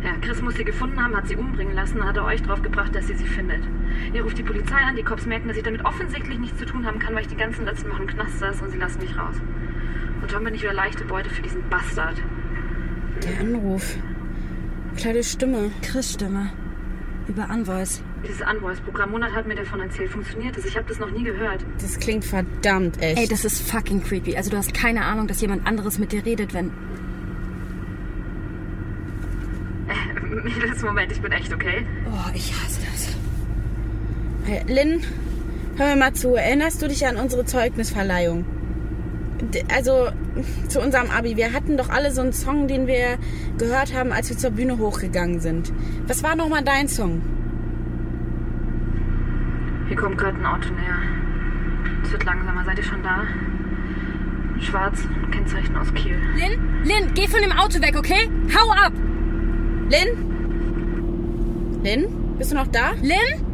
Ja, 0.08 0.14
Chris 0.22 0.42
muss 0.42 0.56
sie 0.56 0.64
gefunden 0.64 1.04
haben, 1.04 1.18
hat 1.18 1.28
sie 1.28 1.36
umbringen 1.36 1.76
lassen, 1.76 2.02
hat 2.02 2.16
er 2.16 2.24
euch 2.24 2.42
drauf 2.42 2.62
gebracht, 2.62 2.96
dass 2.96 3.08
sie 3.08 3.16
sie 3.16 3.26
findet. 3.26 3.60
Ihr 4.14 4.24
ruft 4.24 4.38
die 4.38 4.44
Polizei 4.44 4.78
an, 4.78 4.96
die 4.96 5.04
Cops 5.04 5.26
merken, 5.26 5.50
dass 5.50 5.58
ich 5.58 5.64
damit 5.64 5.84
offensichtlich 5.84 6.40
nichts 6.40 6.58
zu 6.58 6.66
tun 6.66 6.86
haben 6.86 6.98
kann, 6.98 7.14
weil 7.14 7.24
ich 7.24 7.28
die 7.28 7.36
ganzen 7.36 7.66
letzten 7.66 7.90
Wochen 7.90 8.04
im 8.04 8.08
Knast 8.08 8.40
saß 8.40 8.62
und 8.62 8.72
sie 8.72 8.78
lassen 8.78 9.02
mich 9.02 9.18
raus. 9.18 9.36
Und 10.22 10.32
schon 10.32 10.46
bin 10.46 10.56
ich 10.56 10.62
wieder 10.62 10.72
leichte 10.72 11.04
Beute 11.04 11.30
für 11.30 11.42
diesen 11.42 11.62
Bastard. 11.70 12.16
Der 13.22 13.42
Anruf. 13.42 13.98
Kleine 14.96 15.24
Stimme. 15.24 15.72
Chris 15.82 16.14
Stimme. 16.14 16.52
Über 17.28 17.50
Unvoice. 17.54 18.02
Dieses 18.26 18.42
Unvoice-Programm, 18.50 19.12
Monat 19.12 19.34
hat 19.34 19.46
mir 19.46 19.56
davon 19.56 19.82
erzählt. 19.82 20.10
Funktioniert 20.10 20.56
das? 20.56 20.64
Ich 20.64 20.78
habe 20.78 20.88
das 20.88 21.00
noch 21.00 21.12
nie 21.12 21.26
gehört. 21.26 21.66
Das 21.82 22.00
klingt 22.00 22.24
verdammt 22.24 23.02
echt. 23.02 23.20
Ey, 23.20 23.28
das 23.28 23.44
ist 23.44 23.70
fucking 23.70 24.02
creepy. 24.02 24.38
Also 24.38 24.52
du 24.52 24.56
hast 24.56 24.74
keine 24.74 25.04
Ahnung, 25.04 25.28
dass 25.28 25.42
jemand 25.42 25.68
anderes 25.68 26.00
mit 26.00 26.14
dir 26.14 26.26
redet, 26.26 26.54
wenn... 26.54 26.72
Äh, 29.88 30.27
Mädels, 30.44 30.82
Moment, 30.84 31.12
ich 31.12 31.22
bin 31.22 31.32
echt, 31.32 31.54
okay? 31.54 31.86
Oh, 32.06 32.30
ich 32.34 32.54
hasse 32.54 32.82
das. 32.90 33.16
Lynn, 34.68 35.02
hör 35.78 35.88
mir 35.88 35.96
mal 35.98 36.14
zu. 36.14 36.36
Erinnerst 36.36 36.82
du 36.82 36.88
dich 36.88 37.06
an 37.06 37.18
unsere 37.18 37.46
Zeugnisverleihung? 37.46 38.46
Also 39.74 40.10
zu 40.68 40.82
unserem 40.82 41.10
Abi. 41.12 41.38
Wir 41.38 41.54
hatten 41.54 41.78
doch 41.78 41.90
alle 41.90 42.12
so 42.12 42.22
einen 42.22 42.34
Song, 42.34 42.68
den 42.68 42.88
wir 42.88 43.18
gehört 43.58 43.94
haben, 43.94 44.12
als 44.12 44.30
wir 44.30 44.38
zur 44.38 44.52
Bühne 44.52 44.78
hochgegangen 44.78 45.40
sind. 45.40 45.72
Was 46.08 46.24
war 46.24 46.36
nochmal 46.36 46.64
dein 46.64 46.88
Song? 46.88 47.22
Hier 49.88 49.98
kommt 49.98 50.18
gerade 50.18 50.38
ein 50.38 50.46
Auto 50.46 50.70
näher. 50.74 50.98
Es 52.04 52.12
wird 52.12 52.24
langsamer. 52.24 52.66
Seid 52.66 52.78
ihr 52.78 52.84
schon 52.84 53.04
da? 53.04 53.24
Schwarz, 54.60 55.00
Kennzeichen 55.32 55.76
aus 55.78 55.94
Kiel. 55.94 56.18
Lynn, 56.36 56.84
Lynn, 56.84 57.14
geh 57.14 57.28
von 57.28 57.42
dem 57.42 57.52
Auto 57.52 57.82
weg, 57.82 57.96
okay? 57.98 58.30
Hau 58.56 58.72
ab! 58.72 58.92
Lynn? 59.90 60.27
Lynn? 61.88 62.36
Bist 62.38 62.52
du 62.52 62.56
noch 62.56 62.68
da? 62.68 62.92
Lynn? 63.02 63.46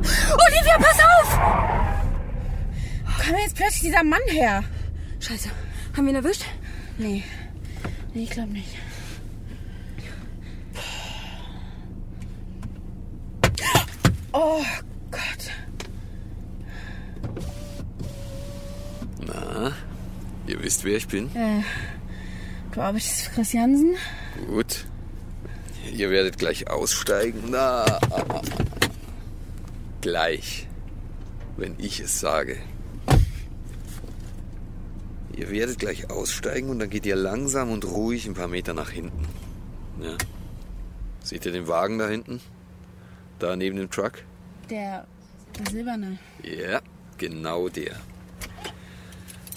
Olivia, 0.00 0.78
pass 0.78 0.98
auf! 0.98 1.38
Wo 3.04 3.22
kam 3.22 3.36
jetzt 3.36 3.54
plötzlich 3.54 3.82
dieser 3.82 4.02
Mann 4.02 4.20
her? 4.26 4.64
Scheiße. 5.20 5.50
Haben 5.96 6.06
wir 6.06 6.12
ihn 6.12 6.16
erwischt? 6.16 6.44
Nee. 6.98 7.22
Nee, 8.14 8.24
ich 8.24 8.30
glaube 8.30 8.50
nicht. 8.50 8.76
Oh 14.32 14.64
Gott. 15.12 15.52
Na, 19.24 19.72
ihr 20.48 20.62
wisst, 20.64 20.82
wer 20.82 20.96
ich 20.96 21.06
bin? 21.06 21.30
Äh, 21.36 21.62
glaube 22.72 22.98
ich, 22.98 23.06
das 23.06 23.20
ist 23.20 23.34
Chris 23.34 23.52
Jansen. 23.52 23.94
Gut. 24.48 24.84
Ihr 25.92 26.10
werdet 26.10 26.38
gleich 26.38 26.68
aussteigen. 26.68 27.44
Na, 27.48 27.98
gleich, 30.00 30.66
wenn 31.56 31.74
ich 31.78 32.00
es 32.00 32.20
sage. 32.20 32.58
Ihr 35.36 35.50
werdet 35.50 35.78
gleich 35.78 36.10
aussteigen 36.10 36.70
und 36.70 36.78
dann 36.78 36.88
geht 36.88 37.04
ihr 37.04 37.16
langsam 37.16 37.70
und 37.70 37.84
ruhig 37.84 38.26
ein 38.26 38.34
paar 38.34 38.48
Meter 38.48 38.72
nach 38.72 38.90
hinten. 38.90 39.26
Ja. 40.00 40.16
Seht 41.22 41.44
ihr 41.44 41.52
den 41.52 41.68
Wagen 41.68 41.98
da 41.98 42.08
hinten? 42.08 42.40
Da 43.38 43.56
neben 43.56 43.76
dem 43.76 43.90
Truck? 43.90 44.22
Der, 44.70 45.06
der 45.58 45.70
silberne. 45.70 46.18
Ja, 46.42 46.80
genau 47.18 47.68
der. 47.68 47.96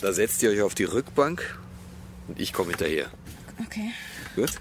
Da 0.02 0.12
setzt 0.14 0.44
ihr 0.44 0.50
euch 0.50 0.62
auf 0.62 0.76
die 0.76 0.86
Rückbank 0.86 1.60
und 2.28 2.40
ich 2.40 2.54
komme 2.54 2.70
hinterher. 2.70 3.08
Okay. 3.66 3.92
Gut? 4.36 4.60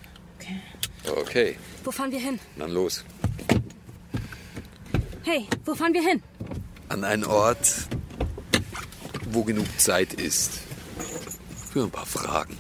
Okay. 1.16 1.56
Wo 1.84 1.90
fahren 1.90 2.10
wir 2.12 2.20
hin? 2.20 2.38
dann 2.56 2.70
los. 2.72 3.04
Hey, 5.24 5.46
wo 5.64 5.74
fahren 5.74 5.92
wir 5.92 6.02
hin? 6.02 6.22
An 6.88 7.04
einen 7.04 7.24
Ort, 7.24 7.86
wo 9.30 9.42
genug 9.42 9.66
Zeit 9.78 10.14
ist. 10.14 10.60
Für 11.70 11.82
ein 11.84 11.90
paar 11.90 12.06
Fragen. 12.06 12.56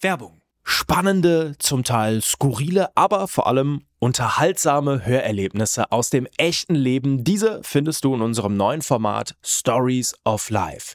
Werbung. 0.00 0.40
Spannende, 0.62 1.54
zum 1.58 1.84
Teil 1.84 2.22
skurrile, 2.22 2.88
aber 2.96 3.28
vor 3.28 3.46
allem 3.46 3.82
unterhaltsame 3.98 5.04
Hörerlebnisse 5.04 5.92
aus 5.92 6.10
dem 6.10 6.26
echten 6.38 6.74
Leben. 6.74 7.22
Diese 7.24 7.60
findest 7.62 8.04
du 8.04 8.14
in 8.14 8.20
unserem 8.20 8.56
neuen 8.56 8.82
Format 8.82 9.36
Stories 9.44 10.14
of 10.24 10.50
Life. 10.50 10.94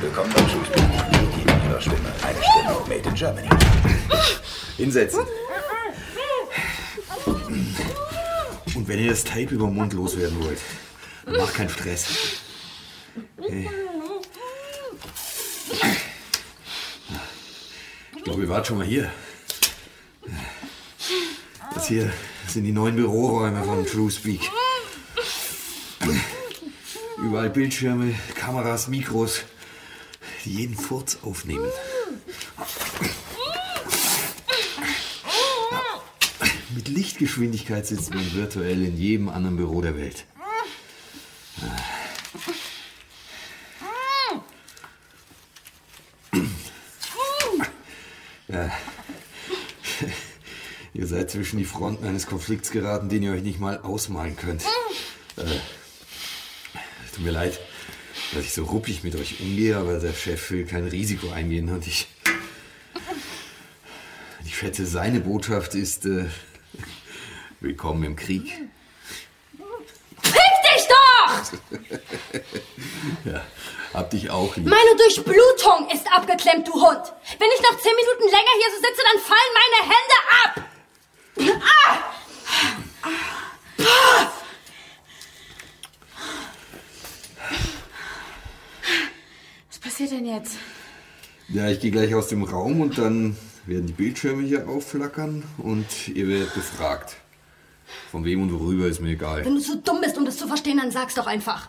Willkommen 0.00 0.32
beim 0.32 0.48
Schuhspiel. 0.48 0.82
Die 1.36 1.68
ihrer 1.68 1.80
Stimme. 1.80 2.12
Eine 2.22 2.38
Stimme 2.38 2.80
made 2.88 3.08
in 3.08 3.14
Germany. 3.14 3.48
Hinsetzen. 4.76 5.20
Und 8.76 8.86
wenn 8.86 8.98
ihr 9.00 9.10
das 9.10 9.24
Tape 9.24 9.54
über 9.54 9.66
den 9.66 9.74
Mund 9.74 9.92
loswerden 9.92 10.40
wollt, 10.40 10.60
macht 11.26 11.54
keinen 11.54 11.68
Stress. 11.68 12.06
Hey. 13.40 13.68
Ich 18.16 18.22
glaube, 18.22 18.42
ihr 18.42 18.48
wart 18.48 18.68
schon 18.68 18.78
mal 18.78 18.86
hier. 18.86 19.10
Das 21.74 21.88
hier 21.88 22.12
sind 22.50 22.64
die 22.64 22.72
neuen 22.72 22.96
Büroräume 22.96 23.62
von 23.64 23.84
True 23.86 24.10
Speak. 24.10 24.40
Überall 27.22 27.50
Bildschirme, 27.50 28.14
Kameras, 28.34 28.88
Mikros, 28.88 29.42
die 30.44 30.54
jeden 30.54 30.76
Furz 30.76 31.18
aufnehmen. 31.22 31.68
Mit 36.74 36.88
Lichtgeschwindigkeit 36.88 37.86
sitzt 37.86 38.14
man 38.14 38.34
virtuell 38.34 38.84
in 38.84 38.96
jedem 38.96 39.28
anderen 39.28 39.56
Büro 39.56 39.82
der 39.82 39.96
Welt. 39.96 40.24
Seid 51.28 51.30
zwischen 51.30 51.58
die 51.58 51.64
Fronten 51.64 52.06
eines 52.06 52.26
Konflikts 52.26 52.70
geraten, 52.70 53.08
den 53.08 53.22
ihr 53.22 53.32
euch 53.32 53.42
nicht 53.42 53.60
mal 53.60 53.78
ausmalen 53.78 54.36
könnt. 54.36 54.62
Äh, 55.36 55.44
tut 57.14 57.24
mir 57.24 57.30
leid, 57.30 57.58
dass 58.32 58.44
ich 58.44 58.52
so 58.52 58.64
ruppig 58.64 59.04
mit 59.04 59.14
euch 59.16 59.40
umgehe, 59.40 59.76
aber 59.76 59.98
der 59.98 60.12
Chef 60.12 60.50
will 60.50 60.66
kein 60.66 60.86
Risiko 60.86 61.30
eingehen 61.30 61.68
und 61.70 61.86
ich. 61.86 62.08
Ich 64.44 64.56
schätze, 64.56 64.86
seine 64.86 65.20
Botschaft 65.20 65.74
ist: 65.74 66.06
äh, 66.06 66.26
Willkommen 67.60 68.04
im 68.04 68.16
Krieg. 68.16 68.54
Fick 70.22 70.54
dich 70.74 70.88
doch! 70.88 71.52
ja, 73.24 73.44
hab 73.92 74.10
dich 74.10 74.30
auch 74.30 74.56
lieb. 74.56 74.66
Meine 74.66 74.96
Durchblutung 74.96 75.90
ist 75.92 76.06
abgeklemmt, 76.10 76.66
du 76.66 76.72
Hund. 76.72 77.12
Wenn 77.38 77.48
ich 77.54 77.62
noch 77.62 77.78
zehn 77.78 77.94
Minuten 77.94 78.24
länger 78.24 78.54
hier 78.56 78.70
so 78.74 78.76
sitze, 78.76 79.02
dann 79.04 79.20
fallen 79.22 79.52
meine 79.54 79.82
Hände 79.94 80.16
ab. 80.44 80.77
Ah! 81.40 82.12
Was 89.68 89.78
passiert 89.78 90.10
denn 90.10 90.26
jetzt? 90.26 90.56
Ja, 91.48 91.68
ich 91.68 91.80
gehe 91.80 91.90
gleich 91.90 92.14
aus 92.14 92.28
dem 92.28 92.42
Raum 92.42 92.80
und 92.80 92.98
dann 92.98 93.36
werden 93.66 93.86
die 93.86 93.92
Bildschirme 93.92 94.42
hier 94.42 94.68
aufflackern 94.68 95.44
und 95.58 96.08
ihr 96.08 96.28
werdet 96.28 96.54
befragt. 96.54 97.16
Von 98.10 98.24
wem 98.24 98.42
und 98.42 98.52
worüber 98.52 98.86
ist 98.86 99.00
mir 99.00 99.10
egal. 99.10 99.44
Wenn 99.44 99.54
du 99.54 99.60
zu 99.60 99.76
dumm 99.78 100.00
bist, 100.02 100.18
um 100.18 100.24
das 100.24 100.36
zu 100.36 100.46
verstehen, 100.46 100.78
dann 100.78 100.90
sag's 100.90 101.14
doch 101.14 101.26
einfach. 101.26 101.68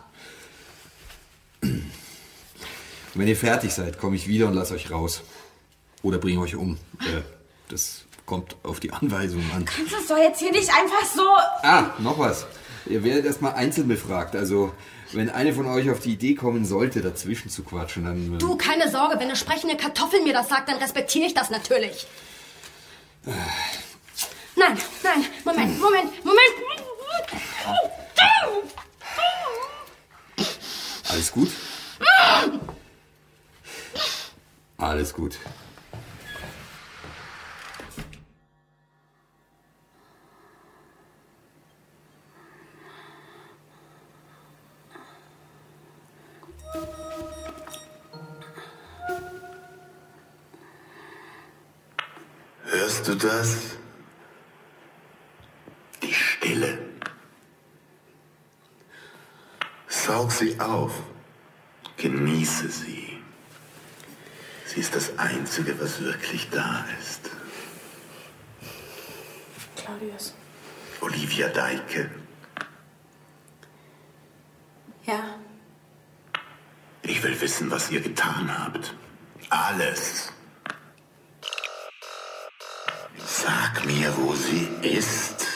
Wenn 1.60 3.28
ihr 3.28 3.36
fertig 3.36 3.72
seid, 3.72 3.98
komme 3.98 4.16
ich 4.16 4.28
wieder 4.28 4.46
und 4.48 4.54
lasse 4.54 4.74
euch 4.74 4.90
raus. 4.90 5.22
Oder 6.02 6.18
bringe 6.18 6.40
euch 6.40 6.56
um. 6.56 6.78
Äh, 7.00 7.22
das 7.68 8.04
kommt 8.30 8.54
auf 8.62 8.78
die 8.78 8.92
Anweisung 8.92 9.42
an. 9.56 9.64
Kannst 9.64 9.90
du 9.92 9.96
das 9.96 10.06
doch 10.06 10.16
jetzt 10.16 10.38
hier 10.38 10.52
nicht 10.52 10.70
einfach 10.70 11.04
so. 11.04 11.26
Ah, 11.64 11.90
noch 11.98 12.16
was. 12.16 12.46
Ihr 12.86 13.02
werdet 13.02 13.24
erstmal 13.26 13.54
einzeln 13.54 13.88
befragt. 13.88 14.36
Also, 14.36 14.72
wenn 15.12 15.28
eine 15.30 15.52
von 15.52 15.66
euch 15.66 15.90
auf 15.90 15.98
die 15.98 16.12
Idee 16.12 16.36
kommen 16.36 16.64
sollte, 16.64 17.00
dazwischen 17.00 17.50
zu 17.50 17.64
quatschen, 17.64 18.04
dann. 18.04 18.34
äh, 18.36 18.38
Du, 18.38 18.56
keine 18.56 18.88
Sorge, 18.88 19.14
wenn 19.14 19.22
eine 19.26 19.34
sprechende 19.34 19.76
Kartoffel 19.76 20.22
mir 20.22 20.32
das 20.32 20.48
sagt, 20.48 20.68
dann 20.68 20.76
respektiere 20.76 21.26
ich 21.26 21.34
das 21.34 21.50
natürlich. 21.50 22.06
Nein, 23.24 24.78
nein, 25.02 25.26
Moment, 25.44 25.80
Moment, 25.80 26.24
Moment. 26.24 26.54
Alles 31.08 31.32
gut? 31.32 31.48
Alles 34.78 35.12
gut. 35.12 35.36
Das? 53.22 53.76
Die 56.02 56.12
Stille. 56.12 56.78
Saug 59.88 60.32
sie 60.32 60.58
auf. 60.58 60.92
Genieße 61.96 62.68
sie. 62.68 63.22
Sie 64.64 64.80
ist 64.80 64.94
das 64.94 65.18
Einzige, 65.18 65.78
was 65.80 66.00
wirklich 66.00 66.48
da 66.50 66.86
ist. 66.98 67.30
Claudius. 69.76 70.34
Olivia 71.00 71.48
Deike. 71.48 72.10
Ja. 75.04 75.38
Ich 77.02 77.22
will 77.22 77.38
wissen, 77.40 77.70
was 77.70 77.90
ihr 77.90 78.00
getan 78.00 78.50
habt. 78.56 78.94
Alles. 79.48 80.32
Sag 83.72 83.86
mir, 83.86 84.12
wo 84.16 84.34
sie 84.34 84.68
ist. 84.82 85.49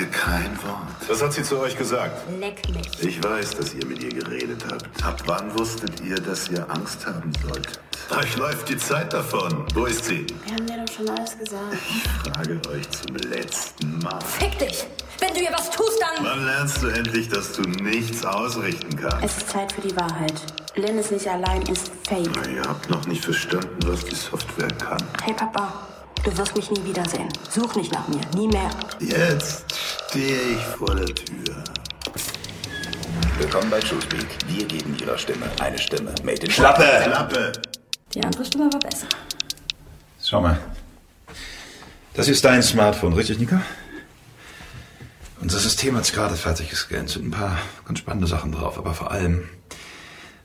Dir 0.00 0.06
kein 0.06 0.56
Wort. 0.62 1.08
Was 1.08 1.22
hat 1.22 1.34
sie 1.34 1.42
zu 1.42 1.58
euch 1.60 1.76
gesagt? 1.76 2.22
Leck 2.38 2.66
mich. 2.70 2.88
Ich 3.02 3.22
weiß, 3.22 3.50
dass 3.50 3.74
ihr 3.74 3.84
mit 3.84 4.02
ihr 4.02 4.08
geredet 4.08 4.64
habt. 4.70 5.04
Ab 5.04 5.22
wann 5.26 5.58
wusstet 5.58 6.00
ihr, 6.00 6.14
dass 6.14 6.48
ihr 6.48 6.64
Angst 6.70 7.04
haben 7.04 7.30
solltet? 7.46 7.78
Euch 8.08 8.34
läuft 8.38 8.70
die 8.70 8.78
Zeit 8.78 9.12
davon. 9.12 9.66
Wo 9.74 9.84
ist 9.84 10.06
sie? 10.06 10.24
Wir 10.46 10.54
haben 10.54 10.66
dir 10.66 10.82
doch 10.86 10.94
schon 10.94 11.10
alles 11.10 11.38
gesagt. 11.38 11.74
Ich 11.74 12.32
frage 12.32 12.58
euch 12.70 12.88
zum 12.88 13.14
letzten 13.30 13.98
Mal. 13.98 14.18
Fick 14.22 14.58
dich. 14.58 14.86
Wenn 15.18 15.34
du 15.34 15.40
ihr 15.40 15.52
was 15.52 15.70
tust, 15.70 16.00
dann... 16.00 16.24
Wann 16.24 16.46
lernst 16.46 16.82
du 16.82 16.88
endlich, 16.88 17.28
dass 17.28 17.52
du 17.52 17.60
nichts 17.60 18.24
ausrichten 18.24 18.96
kannst? 18.96 19.22
Es 19.22 19.36
ist 19.36 19.50
Zeit 19.50 19.70
für 19.70 19.82
die 19.82 19.94
Wahrheit. 19.96 20.32
Lynn 20.76 20.96
ist 20.96 21.12
nicht 21.12 21.28
allein, 21.28 21.60
ist 21.62 21.92
Fate. 22.08 22.48
Ihr 22.48 22.62
habt 22.66 22.88
noch 22.88 23.06
nicht 23.06 23.22
verstanden, 23.22 23.76
was 23.84 24.02
die 24.06 24.14
Software 24.14 24.72
kann. 24.78 25.02
Hey 25.22 25.34
Papa, 25.34 25.90
Du 26.22 26.36
wirst 26.36 26.54
mich 26.54 26.70
nie 26.70 26.84
wiedersehen. 26.84 27.28
Such 27.48 27.76
nicht 27.76 27.92
nach 27.92 28.06
mir. 28.08 28.20
Nie 28.36 28.46
mehr. 28.46 28.68
Jetzt 28.98 29.64
stehe 30.10 30.56
ich 30.56 30.62
vor 30.76 30.92
der 30.92 31.06
Tür. 31.06 31.64
Willkommen 33.38 33.70
bei 33.70 33.80
Shrewsbury. 33.80 34.26
Wir 34.48 34.66
geben 34.66 34.96
Ihrer 35.00 35.16
Stimme 35.16 35.46
eine 35.60 35.78
Stimme. 35.78 36.12
Made 36.24 36.44
in 36.44 36.50
Schlappe! 36.50 36.84
Schlappe! 37.04 37.52
Die 38.12 38.24
andere 38.24 38.44
Stimme 38.44 38.72
war 38.72 38.80
besser. 38.80 39.06
Schau 40.20 40.40
mal. 40.40 40.58
Das 42.14 42.26
ist 42.26 42.44
dein 42.44 42.60
Smartphone, 42.60 43.12
richtig, 43.12 43.38
Nika? 43.38 43.62
Unser 45.40 45.60
System 45.60 45.96
hat's 45.96 46.12
gerade 46.12 46.34
fertig 46.34 46.70
gescannt. 46.70 47.08
Es 47.08 47.12
sind 47.12 47.28
ein 47.28 47.30
paar 47.30 47.58
ganz 47.86 48.00
spannende 48.00 48.26
Sachen 48.26 48.50
drauf, 48.50 48.78
aber 48.78 48.94
vor 48.94 49.12
allem 49.12 49.48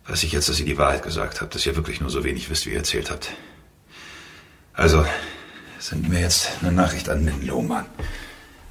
weiß 0.05 0.21
ich 0.21 0.31
jetzt, 0.31 0.47
dass 0.47 0.59
ihr 0.59 0.67
die 0.67 0.77
Wahrheit 0.77 1.01
gesagt 1.01 1.41
habt, 1.41 1.55
dass 1.55 1.65
ihr 1.65 1.75
wirklich 1.75 2.01
nur 2.01 2.11
so 2.11 2.23
wenig 2.23 2.51
wisst, 2.51 2.67
wie 2.67 2.69
ihr 2.69 2.77
erzählt 2.77 3.09
habt. 3.09 3.31
Also, 4.73 5.03
senden 5.79 6.11
wir 6.11 6.19
jetzt 6.19 6.51
eine 6.61 6.71
Nachricht 6.71 7.09
an 7.09 7.25
den 7.25 7.47
Lohmann. 7.47 7.87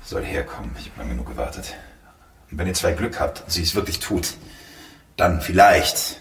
Soll 0.04 0.24
herkommen. 0.24 0.74
Ich 0.78 0.90
habe 0.90 0.98
lange 0.98 1.10
genug 1.10 1.28
gewartet. 1.28 1.74
Und 2.50 2.58
wenn 2.58 2.66
ihr 2.66 2.74
zwei 2.74 2.92
Glück 2.92 3.18
habt 3.20 3.40
und 3.40 3.50
sie 3.50 3.62
es 3.62 3.74
wirklich 3.74 4.00
tut, 4.00 4.34
dann 5.16 5.40
vielleicht 5.40 6.20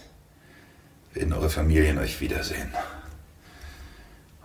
werden 1.12 1.32
eure 1.32 1.50
Familien 1.50 1.98
euch 1.98 2.20
wiedersehen. 2.20 2.72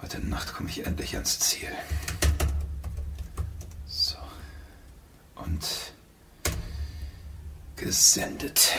Heute 0.01 0.19
Nacht 0.25 0.53
komme 0.53 0.69
ich 0.69 0.85
endlich 0.85 1.15
ans 1.15 1.39
Ziel. 1.39 1.69
So. 3.85 4.17
Und 5.35 5.93
gesendet. 7.75 8.73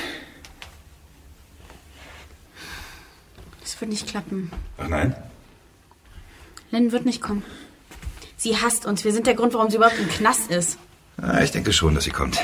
Das 3.61 3.81
wird 3.81 3.91
nicht 3.91 4.07
klappen. 4.07 4.51
Ach 4.79 4.89
nein? 4.89 5.15
Lynn 6.71 6.93
wird 6.93 7.07
nicht 7.07 7.21
kommen. 7.21 7.45
Sie 8.41 8.57
hasst 8.57 8.87
uns. 8.87 9.05
Wir 9.05 9.13
sind 9.13 9.27
der 9.27 9.35
Grund, 9.35 9.53
warum 9.53 9.69
sie 9.69 9.77
überhaupt 9.77 9.99
im 9.99 10.09
Knast 10.09 10.51
ist. 10.51 10.79
Ah, 11.19 11.43
ich 11.43 11.51
denke 11.51 11.75
schon, 11.75 11.95
dass 11.95 12.05
sie 12.05 12.11
kommt. 12.11 12.41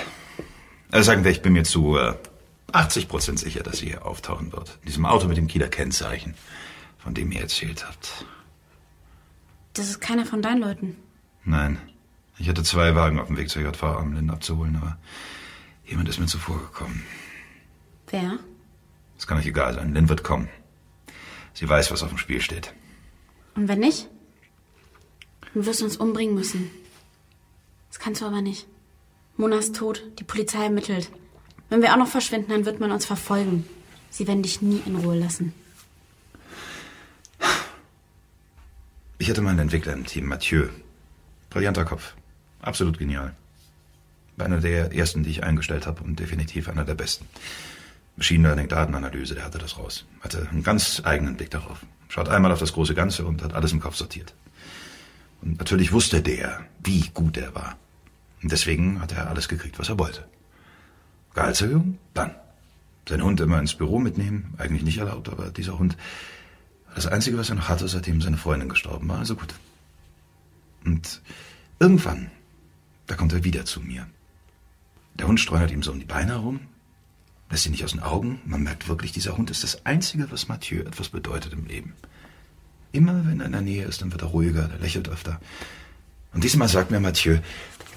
Also 0.90 1.06
sagen 1.06 1.24
wir, 1.24 1.30
ich 1.30 1.40
bin 1.40 1.54
mir 1.54 1.64
zu 1.64 1.96
äh, 1.96 2.12
80 2.70 3.08
Prozent 3.08 3.38
sicher, 3.38 3.62
dass 3.62 3.78
sie 3.78 3.86
hier 3.86 4.04
auftauchen 4.04 4.52
wird. 4.52 4.76
In 4.82 4.88
diesem 4.88 5.06
Auto 5.06 5.26
mit 5.26 5.38
dem 5.38 5.46
Kieler 5.46 5.68
Kennzeichen, 5.68 6.34
von 6.98 7.14
dem 7.14 7.32
ihr 7.32 7.40
erzählt 7.40 7.86
habt. 7.88 8.26
Das 9.72 9.88
ist 9.88 10.02
keiner 10.02 10.26
von 10.26 10.42
deinen 10.42 10.60
Leuten. 10.60 10.98
Nein. 11.46 11.80
Ich 12.36 12.50
hatte 12.50 12.62
zwei 12.62 12.94
Wagen 12.94 13.18
auf 13.18 13.28
dem 13.28 13.38
Weg 13.38 13.48
zur 13.48 13.62
JVA, 13.62 13.94
um 13.94 14.12
Lynn 14.12 14.28
abzuholen, 14.28 14.76
aber 14.76 14.98
jemand 15.86 16.10
ist 16.10 16.20
mir 16.20 16.26
zuvor 16.26 16.58
gekommen. 16.58 17.06
Wer? 18.08 18.38
Das 19.16 19.26
kann 19.26 19.38
euch 19.38 19.46
egal 19.46 19.72
sein. 19.72 19.94
Lynn 19.94 20.10
wird 20.10 20.24
kommen. 20.24 20.50
Sie 21.54 21.66
weiß, 21.66 21.90
was 21.90 22.02
auf 22.02 22.10
dem 22.10 22.18
Spiel 22.18 22.42
steht. 22.42 22.74
Und 23.54 23.68
wenn 23.68 23.78
nicht? 23.78 24.10
Dann 25.56 25.64
wirst 25.64 25.80
du 25.80 25.86
uns 25.86 25.96
umbringen 25.96 26.34
müssen. 26.34 26.70
Das 27.88 27.98
kannst 27.98 28.20
du 28.20 28.26
aber 28.26 28.42
nicht. 28.42 28.66
Mona 29.38 29.56
ist 29.56 29.74
tot, 29.74 30.02
die 30.18 30.24
Polizei 30.24 30.64
ermittelt. 30.64 31.10
Wenn 31.70 31.80
wir 31.80 31.94
auch 31.94 31.96
noch 31.96 32.08
verschwinden, 32.08 32.50
dann 32.50 32.66
wird 32.66 32.78
man 32.78 32.92
uns 32.92 33.06
verfolgen. 33.06 33.66
Sie 34.10 34.26
werden 34.26 34.42
dich 34.42 34.60
nie 34.60 34.82
in 34.84 34.96
Ruhe 34.96 35.18
lassen. 35.18 35.54
Ich 39.16 39.30
hatte 39.30 39.40
meinen 39.40 39.60
Entwickler 39.60 39.94
im 39.94 40.04
Team, 40.04 40.26
Mathieu. 40.26 40.68
Brillanter 41.48 41.86
Kopf. 41.86 42.12
Absolut 42.60 42.98
genial. 42.98 43.34
War 44.36 44.44
einer 44.44 44.60
der 44.60 44.92
ersten, 44.92 45.22
die 45.22 45.30
ich 45.30 45.42
eingestellt 45.42 45.86
habe 45.86 46.04
und 46.04 46.20
definitiv 46.20 46.68
einer 46.68 46.84
der 46.84 46.96
besten. 46.96 47.24
Machine 48.16 48.42
Learning, 48.42 48.68
Datenanalyse, 48.68 49.36
der 49.36 49.44
hatte 49.46 49.56
das 49.56 49.78
raus. 49.78 50.04
Hatte 50.20 50.46
einen 50.50 50.62
ganz 50.62 51.00
eigenen 51.02 51.38
Blick 51.38 51.50
darauf. 51.50 51.78
Schaut 52.10 52.28
einmal 52.28 52.52
auf 52.52 52.58
das 52.58 52.74
große 52.74 52.94
Ganze 52.94 53.24
und 53.24 53.42
hat 53.42 53.54
alles 53.54 53.72
im 53.72 53.80
Kopf 53.80 53.96
sortiert. 53.96 54.34
Und 55.42 55.58
natürlich 55.58 55.92
wusste 55.92 56.22
der, 56.22 56.64
wie 56.82 57.08
gut 57.14 57.36
er 57.36 57.54
war. 57.54 57.76
Und 58.42 58.52
deswegen 58.52 59.00
hat 59.00 59.12
er 59.12 59.28
alles 59.28 59.48
gekriegt, 59.48 59.78
was 59.78 59.88
er 59.88 59.98
wollte. 59.98 60.26
Gehaltserhöhung? 61.34 61.98
Dann. 62.14 62.34
Sein 63.08 63.22
Hund 63.22 63.40
immer 63.40 63.60
ins 63.60 63.74
Büro 63.74 63.98
mitnehmen? 63.98 64.54
Eigentlich 64.58 64.82
nicht 64.82 64.98
erlaubt, 64.98 65.28
aber 65.28 65.50
dieser 65.50 65.78
Hund 65.78 65.96
war 66.86 66.94
das 66.94 67.06
Einzige, 67.06 67.38
was 67.38 67.50
er 67.50 67.56
noch 67.56 67.68
hatte, 67.68 67.86
seitdem 67.86 68.20
seine 68.20 68.36
Freundin 68.36 68.68
gestorben 68.68 69.08
war. 69.08 69.18
Also 69.18 69.36
gut. 69.36 69.54
Und 70.84 71.20
irgendwann, 71.78 72.30
da 73.06 73.14
kommt 73.14 73.32
er 73.32 73.44
wieder 73.44 73.64
zu 73.64 73.80
mir. 73.80 74.06
Der 75.14 75.28
Hund 75.28 75.40
streunert 75.40 75.70
ihm 75.70 75.82
so 75.82 75.92
um 75.92 75.98
die 75.98 76.04
Beine 76.04 76.32
herum, 76.32 76.60
lässt 77.50 77.66
ihn 77.66 77.72
nicht 77.72 77.84
aus 77.84 77.92
den 77.92 78.02
Augen. 78.02 78.40
Man 78.44 78.62
merkt 78.62 78.88
wirklich, 78.88 79.12
dieser 79.12 79.36
Hund 79.36 79.50
ist 79.50 79.62
das 79.62 79.86
Einzige, 79.86 80.30
was 80.30 80.48
Mathieu 80.48 80.80
etwas 80.80 81.08
bedeutet 81.08 81.52
im 81.52 81.66
Leben. 81.66 81.94
Immer 82.96 83.26
wenn 83.26 83.40
er 83.40 83.46
in 83.46 83.52
der 83.52 83.60
Nähe 83.60 83.84
ist, 83.84 84.00
dann 84.00 84.10
wird 84.10 84.22
er 84.22 84.28
ruhiger, 84.28 84.70
er 84.70 84.78
lächelt 84.78 85.10
öfter. 85.10 85.38
Und 86.32 86.44
diesmal 86.44 86.66
sagt 86.66 86.90
mir 86.90 86.98
Mathieu, 86.98 87.40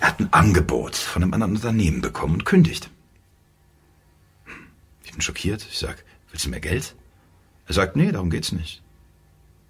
er 0.02 0.08
hat 0.10 0.20
ein 0.20 0.34
Angebot 0.34 0.98
von 0.98 1.24
einem 1.24 1.34
anderen 1.34 1.56
Unternehmen 1.56 2.02
bekommen 2.02 2.34
und 2.34 2.46
kündigt. 2.46 2.90
Ich 5.06 5.14
bin 5.14 5.22
schockiert. 5.22 5.66
Ich 5.72 5.80
sag, 5.80 6.04
willst 6.32 6.46
du 6.46 6.50
mehr 6.50 6.60
Geld? 6.60 6.96
Er 7.68 7.76
sagt, 7.76 7.96
nee, 7.96 8.12
darum 8.12 8.30
geht's 8.30 8.52
nicht. 8.52 8.82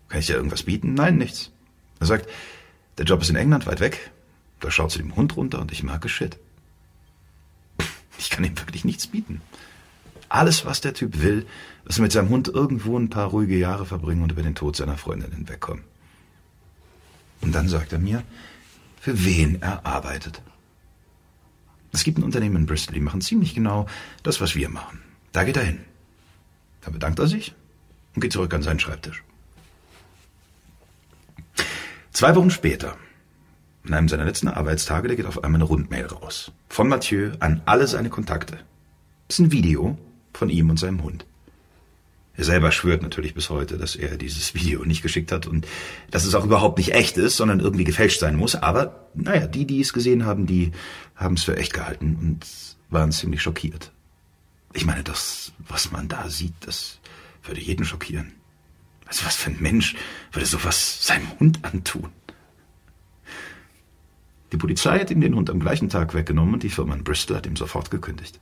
Kann 0.07 0.19
ich 0.19 0.25
dir 0.25 0.33
irgendwas 0.33 0.63
bieten? 0.63 0.95
Nein, 0.95 1.19
nichts. 1.19 1.51
Er 1.99 2.07
sagt, 2.07 2.27
der 2.97 3.05
Job 3.05 3.21
ist 3.21 3.29
in 3.29 3.35
England, 3.35 3.67
weit 3.67 3.81
weg. 3.81 4.09
Da 4.61 4.71
schaut 4.71 4.91
sie 4.91 4.97
dem 4.97 5.15
Hund 5.15 5.37
runter 5.37 5.59
und 5.59 5.71
ich 5.71 5.83
merke 5.83 6.09
Shit. 6.09 6.39
Ich 8.17 8.31
kann 8.31 8.43
ihm 8.43 8.57
wirklich 8.57 8.83
nichts 8.83 9.05
bieten. 9.05 9.41
Alles, 10.29 10.65
was 10.65 10.79
der 10.81 10.93
Typ 10.93 11.21
will, 11.21 11.47
ist 11.85 11.99
mit 11.99 12.11
seinem 12.11 12.29
Hund 12.29 12.47
irgendwo 12.47 12.97
ein 12.97 13.09
paar 13.09 13.29
ruhige 13.29 13.57
Jahre 13.57 13.85
verbringen 13.85 14.21
und 14.21 14.31
über 14.31 14.43
den 14.43 14.55
Tod 14.55 14.75
seiner 14.75 14.97
Freundin 14.97 15.31
hinwegkommen. 15.31 15.83
Und 17.41 17.53
dann 17.53 17.67
sagt 17.67 17.93
er 17.93 17.99
mir, 17.99 18.23
für 19.01 19.25
wen 19.25 19.61
er 19.61 19.85
arbeitet. 19.85 20.41
Es 21.91 22.03
gibt 22.03 22.19
ein 22.19 22.23
Unternehmen 22.23 22.57
in 22.57 22.65
Bristol, 22.67 22.93
die 22.93 22.99
machen 22.99 23.21
ziemlich 23.21 23.55
genau 23.55 23.87
das, 24.21 24.39
was 24.39 24.55
wir 24.55 24.69
machen. 24.69 25.01
Da 25.31 25.43
geht 25.43 25.57
er 25.57 25.63
hin. 25.63 25.79
Da 26.81 26.91
bedankt 26.91 27.17
er 27.17 27.27
sich 27.27 27.55
und 28.13 28.21
geht 28.21 28.33
zurück 28.33 28.53
an 28.53 28.61
seinen 28.61 28.79
Schreibtisch. 28.79 29.23
Zwei 32.11 32.35
Wochen 32.35 32.51
später, 32.51 32.97
in 33.83 33.93
einem 33.93 34.09
seiner 34.09 34.25
letzten 34.25 34.49
Arbeitstage, 34.49 35.07
da 35.07 35.15
geht 35.15 35.25
auf 35.25 35.43
einmal 35.43 35.61
eine 35.61 35.69
Rundmail 35.69 36.05
raus. 36.05 36.51
Von 36.67 36.87
Mathieu 36.87 37.31
an 37.39 37.61
alle 37.65 37.87
seine 37.87 38.09
Kontakte. 38.09 38.59
Das 39.27 39.39
ist 39.39 39.45
ein 39.45 39.51
Video 39.51 39.97
von 40.39 40.49
ihm 40.49 40.69
und 40.69 40.79
seinem 40.79 41.03
Hund. 41.03 41.25
Er 42.35 42.45
selber 42.45 42.71
schwört 42.71 43.01
natürlich 43.01 43.33
bis 43.33 43.49
heute, 43.49 43.77
dass 43.77 43.97
er 43.97 44.15
dieses 44.15 44.53
Video 44.55 44.85
nicht 44.85 45.03
geschickt 45.03 45.31
hat 45.31 45.45
und 45.45 45.67
dass 46.09 46.23
es 46.23 46.33
auch 46.33 46.45
überhaupt 46.45 46.77
nicht 46.77 46.93
echt 46.93 47.17
ist, 47.17 47.35
sondern 47.35 47.59
irgendwie 47.59 47.83
gefälscht 47.83 48.21
sein 48.21 48.37
muss. 48.37 48.55
Aber 48.55 49.09
naja, 49.13 49.45
die, 49.45 49.67
die 49.67 49.81
es 49.81 49.91
gesehen 49.91 50.25
haben, 50.25 50.47
die 50.47 50.71
haben 51.15 51.35
es 51.35 51.43
für 51.43 51.57
echt 51.57 51.73
gehalten 51.73 52.17
und 52.19 52.45
waren 52.89 53.11
ziemlich 53.11 53.41
schockiert. 53.41 53.91
Ich 54.73 54.85
meine, 54.85 55.03
das, 55.03 55.51
was 55.67 55.91
man 55.91 56.07
da 56.07 56.29
sieht, 56.29 56.53
das 56.61 56.99
würde 57.43 57.59
jeden 57.59 57.85
schockieren. 57.85 58.31
Also 59.05 59.25
was 59.25 59.35
für 59.35 59.49
ein 59.49 59.57
Mensch 59.59 59.95
würde 60.31 60.45
sowas 60.45 61.05
seinem 61.05 61.27
Hund 61.39 61.59
antun? 61.65 62.09
Die 64.53 64.57
Polizei 64.57 64.99
hat 64.99 65.11
ihm 65.11 65.19
den 65.19 65.35
Hund 65.35 65.49
am 65.49 65.59
gleichen 65.59 65.89
Tag 65.89 66.13
weggenommen 66.13 66.53
und 66.53 66.63
die 66.63 66.69
Firma 66.69 66.95
in 66.95 67.03
Bristol 67.03 67.37
hat 67.37 67.45
ihm 67.45 67.57
sofort 67.57 67.91
gekündigt. 67.91 68.39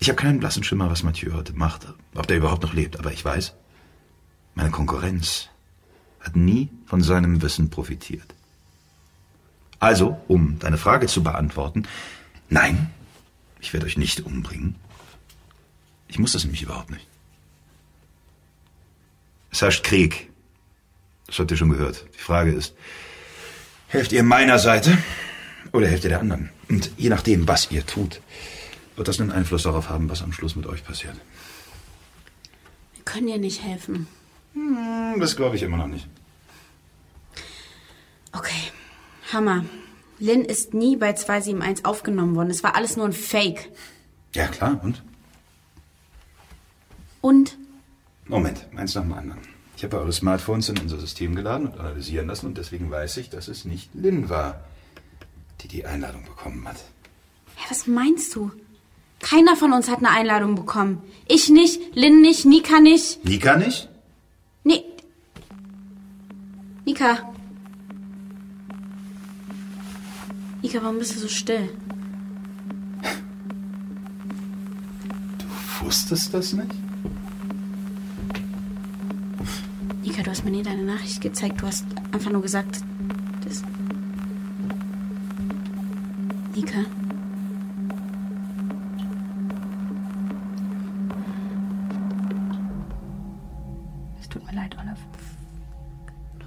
Ich 0.00 0.08
habe 0.08 0.16
keinen 0.16 0.38
blassen 0.38 0.62
Schimmer, 0.62 0.90
was 0.90 1.02
Mathieu 1.02 1.32
heute 1.34 1.52
macht, 1.54 1.86
ob 2.14 2.26
der 2.26 2.36
überhaupt 2.36 2.62
noch 2.62 2.72
lebt, 2.72 2.98
aber 2.98 3.12
ich 3.12 3.24
weiß, 3.24 3.54
meine 4.54 4.70
Konkurrenz 4.70 5.48
hat 6.20 6.36
nie 6.36 6.68
von 6.86 7.02
seinem 7.02 7.42
Wissen 7.42 7.70
profitiert. 7.70 8.34
Also, 9.80 10.20
um 10.28 10.58
deine 10.58 10.78
Frage 10.78 11.06
zu 11.06 11.22
beantworten, 11.22 11.86
nein, 12.48 12.90
ich 13.60 13.72
werde 13.72 13.86
euch 13.86 13.96
nicht 13.96 14.20
umbringen. 14.20 14.76
Ich 16.08 16.18
muss 16.18 16.32
das 16.32 16.44
nämlich 16.44 16.62
überhaupt 16.62 16.90
nicht. 16.90 17.06
Es 19.50 19.62
herrscht 19.62 19.84
Krieg. 19.84 20.30
Das 21.26 21.38
habt 21.38 21.50
ihr 21.50 21.56
schon 21.56 21.70
gehört. 21.70 22.06
Die 22.14 22.22
Frage 22.22 22.52
ist, 22.52 22.74
helft 23.88 24.12
ihr 24.12 24.22
meiner 24.22 24.58
Seite 24.58 24.96
oder 25.72 25.86
helft 25.86 26.04
ihr 26.04 26.10
der 26.10 26.20
anderen? 26.20 26.50
Und 26.68 26.90
je 26.96 27.08
nachdem, 27.08 27.46
was 27.46 27.70
ihr 27.70 27.84
tut, 27.86 28.20
wird 28.98 29.08
das 29.08 29.20
einen 29.20 29.32
Einfluss 29.32 29.62
darauf 29.62 29.88
haben, 29.88 30.10
was 30.10 30.22
am 30.22 30.32
Schluss 30.32 30.56
mit 30.56 30.66
euch 30.66 30.84
passiert. 30.84 31.14
Wir 32.94 33.04
können 33.04 33.28
dir 33.28 33.38
nicht 33.38 33.62
helfen. 33.62 34.08
Hm, 34.54 35.20
das 35.20 35.36
glaube 35.36 35.56
ich 35.56 35.62
immer 35.62 35.76
noch 35.76 35.86
nicht. 35.86 36.08
Okay, 38.32 38.72
Hammer. 39.32 39.64
Lynn 40.18 40.44
ist 40.44 40.74
nie 40.74 40.96
bei 40.96 41.12
271 41.12 41.86
aufgenommen 41.86 42.34
worden. 42.34 42.50
Es 42.50 42.64
war 42.64 42.74
alles 42.74 42.96
nur 42.96 43.06
ein 43.06 43.12
Fake. 43.12 43.70
Ja, 44.34 44.48
klar, 44.48 44.80
und? 44.82 45.02
Und? 47.20 47.56
Moment, 48.26 48.66
eins 48.76 48.94
nach 48.94 49.02
dem 49.02 49.12
anderen. 49.12 49.40
Ich 49.76 49.84
habe 49.84 49.98
eure 49.98 50.12
Smartphones 50.12 50.68
in 50.68 50.78
unser 50.78 50.98
System 50.98 51.36
geladen 51.36 51.68
und 51.68 51.78
analysieren 51.78 52.26
lassen 52.26 52.46
und 52.46 52.58
deswegen 52.58 52.90
weiß 52.90 53.16
ich, 53.18 53.30
dass 53.30 53.46
es 53.46 53.64
nicht 53.64 53.94
Lynn 53.94 54.28
war, 54.28 54.64
die 55.60 55.68
die 55.68 55.86
Einladung 55.86 56.24
bekommen 56.24 56.66
hat. 56.66 56.76
Ja, 57.56 57.70
was 57.70 57.86
meinst 57.86 58.34
du? 58.34 58.50
Keiner 59.20 59.56
von 59.56 59.72
uns 59.72 59.88
hat 59.88 59.98
eine 59.98 60.10
Einladung 60.10 60.54
bekommen. 60.54 61.02
Ich 61.26 61.48
nicht, 61.48 61.80
Lynn 61.94 62.20
nicht, 62.20 62.44
Nika 62.44 62.80
nicht. 62.80 63.24
Nika 63.24 63.56
nicht? 63.56 63.88
Nee. 64.64 64.84
Nika. 66.84 67.18
Nika, 70.62 70.82
warum 70.82 70.98
bist 70.98 71.14
du 71.16 71.20
so 71.20 71.28
still? 71.28 71.68
Du 75.38 75.86
wusstest 75.86 76.32
das 76.32 76.52
nicht? 76.52 76.70
Nika, 80.02 80.22
du 80.22 80.30
hast 80.30 80.44
mir 80.44 80.50
nie 80.52 80.62
deine 80.62 80.84
Nachricht 80.84 81.20
gezeigt. 81.20 81.60
Du 81.60 81.66
hast 81.66 81.84
einfach 82.12 82.30
nur 82.30 82.42
gesagt, 82.42 82.80
das. 83.44 83.62
Nika. 86.54 86.84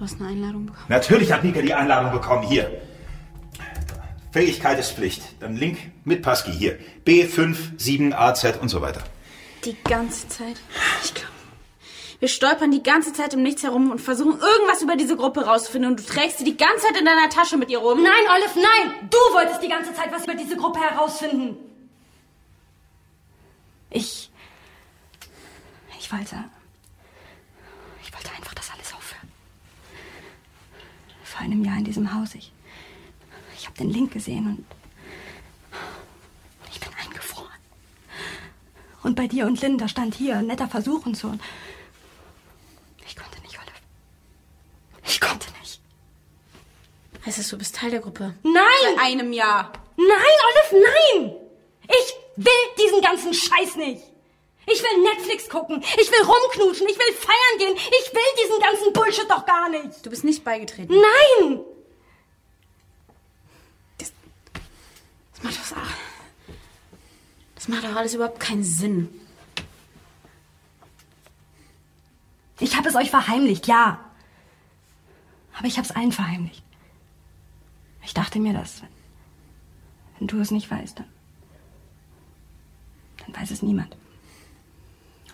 Du 0.02 0.08
hast 0.08 0.20
eine 0.20 0.30
Einladung 0.30 0.66
bekommen. 0.66 0.86
Natürlich 0.88 1.30
hat 1.30 1.44
Nika 1.44 1.62
die 1.62 1.74
Einladung 1.74 2.10
bekommen. 2.10 2.42
Hier. 2.42 2.68
Fähigkeit 4.32 4.76
ist 4.80 4.94
Pflicht. 4.94 5.22
Dann 5.38 5.54
Link 5.54 5.78
mit 6.04 6.22
Passki 6.22 6.50
hier. 6.50 6.76
B57AZ 7.06 8.58
und 8.58 8.68
so 8.68 8.82
weiter. 8.82 9.00
Die 9.64 9.76
ganze 9.84 10.26
Zeit. 10.26 10.60
Ich 11.04 11.14
glaube. 11.14 11.30
Wir 12.18 12.26
stolpern 12.26 12.72
die 12.72 12.82
ganze 12.82 13.12
Zeit 13.12 13.32
im 13.34 13.44
Nichts 13.44 13.62
herum 13.62 13.92
und 13.92 14.00
versuchen 14.00 14.40
irgendwas 14.40 14.82
über 14.82 14.96
diese 14.96 15.16
Gruppe 15.16 15.44
rauszufinden 15.46 15.92
und 15.92 16.00
du 16.00 16.04
trägst 16.04 16.38
sie 16.38 16.44
die 16.44 16.56
ganze 16.56 16.84
Zeit 16.84 16.96
in 16.98 17.04
deiner 17.04 17.28
Tasche 17.28 17.56
mit 17.56 17.70
ihr 17.70 17.78
rum. 17.78 18.02
Nein, 18.02 18.24
Olive, 18.28 18.58
nein! 18.58 19.08
Du 19.08 19.18
wolltest 19.32 19.62
die 19.62 19.68
ganze 19.68 19.94
Zeit 19.94 20.10
was 20.10 20.24
über 20.24 20.34
diese 20.34 20.56
Gruppe 20.56 20.80
herausfinden. 20.80 21.56
Ich. 23.90 24.32
Ich 26.00 26.12
wollte. 26.12 26.34
Ich 28.02 28.12
wollte 28.12 28.30
einfach, 28.36 28.54
dass 28.54 28.68
alles 28.72 28.92
aufhört. 28.92 29.22
Vor 31.31 31.31
einem 31.42 31.64
Jahr 31.64 31.78
in 31.78 31.84
diesem 31.84 32.14
Haus. 32.14 32.34
Ich. 32.34 32.52
Ich 33.56 33.66
habe 33.66 33.76
den 33.76 33.90
Link 33.90 34.12
gesehen 34.12 34.46
und. 34.46 34.64
Ich 36.72 36.80
bin 36.80 36.90
eingefroren. 37.04 37.50
Und 39.02 39.16
bei 39.16 39.26
dir 39.26 39.46
und 39.46 39.60
Linda 39.60 39.88
stand 39.88 40.14
hier, 40.14 40.38
ein 40.38 40.46
netter 40.46 40.68
Versuch 40.68 41.06
und 41.06 41.16
so. 41.16 41.34
Ich 43.06 43.16
konnte 43.16 43.40
nicht, 43.42 43.58
Olive. 43.58 43.72
Ich 45.04 45.20
konnte 45.20 45.46
nicht. 45.60 45.80
Heißt 47.26 47.38
das, 47.38 47.48
du 47.48 47.58
bist 47.58 47.76
Teil 47.76 47.90
der 47.90 48.00
Gruppe? 48.00 48.34
Nein! 48.42 48.96
Seit 48.96 49.04
einem 49.04 49.32
Jahr. 49.32 49.72
Nein, 49.96 50.36
Olive, 50.48 50.84
nein! 50.84 51.36
Ich 51.84 52.44
will 52.44 52.84
diesen 52.84 53.02
ganzen 53.02 53.34
Scheiß 53.34 53.76
nicht! 53.76 54.11
Ich 54.66 54.82
will 54.82 55.02
Netflix 55.02 55.48
gucken, 55.48 55.82
ich 55.82 56.10
will 56.10 56.24
rumknutschen, 56.24 56.86
ich 56.88 56.96
will 56.96 57.14
feiern 57.14 57.58
gehen, 57.58 57.74
ich 57.76 58.12
will 58.12 58.44
diesen 58.44 58.60
ganzen 58.60 58.92
Bullshit 58.92 59.28
doch 59.28 59.44
gar 59.44 59.68
nicht! 59.68 60.04
Du 60.04 60.10
bist 60.10 60.24
nicht 60.24 60.44
beigetreten. 60.44 60.94
Nein! 60.94 61.60
Das 63.98 64.12
macht 65.42 65.56
doch, 65.56 65.76
das 67.56 67.68
macht 67.68 67.84
doch 67.84 67.96
alles 67.96 68.14
überhaupt 68.14 68.38
keinen 68.38 68.62
Sinn. 68.62 69.08
Ich 72.60 72.76
habe 72.76 72.88
es 72.88 72.94
euch 72.94 73.10
verheimlicht, 73.10 73.66
ja. 73.66 73.98
Aber 75.58 75.66
ich 75.66 75.78
habe 75.78 75.86
es 75.86 75.94
allen 75.94 76.12
verheimlicht. 76.12 76.62
Ich 78.04 78.14
dachte 78.14 78.38
mir, 78.38 78.54
wenn, 78.54 78.88
wenn 80.18 80.26
du 80.28 80.40
es 80.40 80.52
nicht 80.52 80.70
weißt, 80.70 81.00
dann, 81.00 81.08
dann 83.18 83.36
weiß 83.36 83.50
es 83.50 83.62
niemand. 83.62 83.96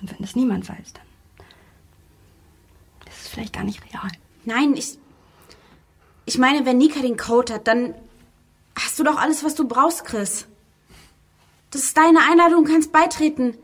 Und 0.01 0.13
wenn 0.13 0.25
es 0.25 0.37
niemand 0.37 0.69
weiß, 0.69 0.93
dann 0.93 1.05
ist 3.09 3.23
es 3.23 3.29
vielleicht 3.29 3.53
gar 3.53 3.65
nicht 3.65 3.83
real. 3.93 4.11
Nein, 4.45 4.75
ich. 4.77 4.99
Ich 6.25 6.39
meine, 6.39 6.67
wenn 6.67 6.79
Nika 6.79 7.01
den 7.01 7.17
Code 7.17 7.55
hat, 7.55 7.67
dann 7.67 7.95
hast 8.77 8.99
du 8.99 9.05
doch 9.05 9.17
alles, 9.17 9.45
was 9.45 9.55
du 9.55 9.67
brauchst, 9.67 10.05
Chris. 10.05 10.47
Das 11.71 11.83
ist 11.83 11.97
deine 11.97 12.21
Einladung, 12.31 12.65
du 12.65 12.73
kannst 12.73 12.93
beitreten. 12.93 13.51
Und 13.51 13.57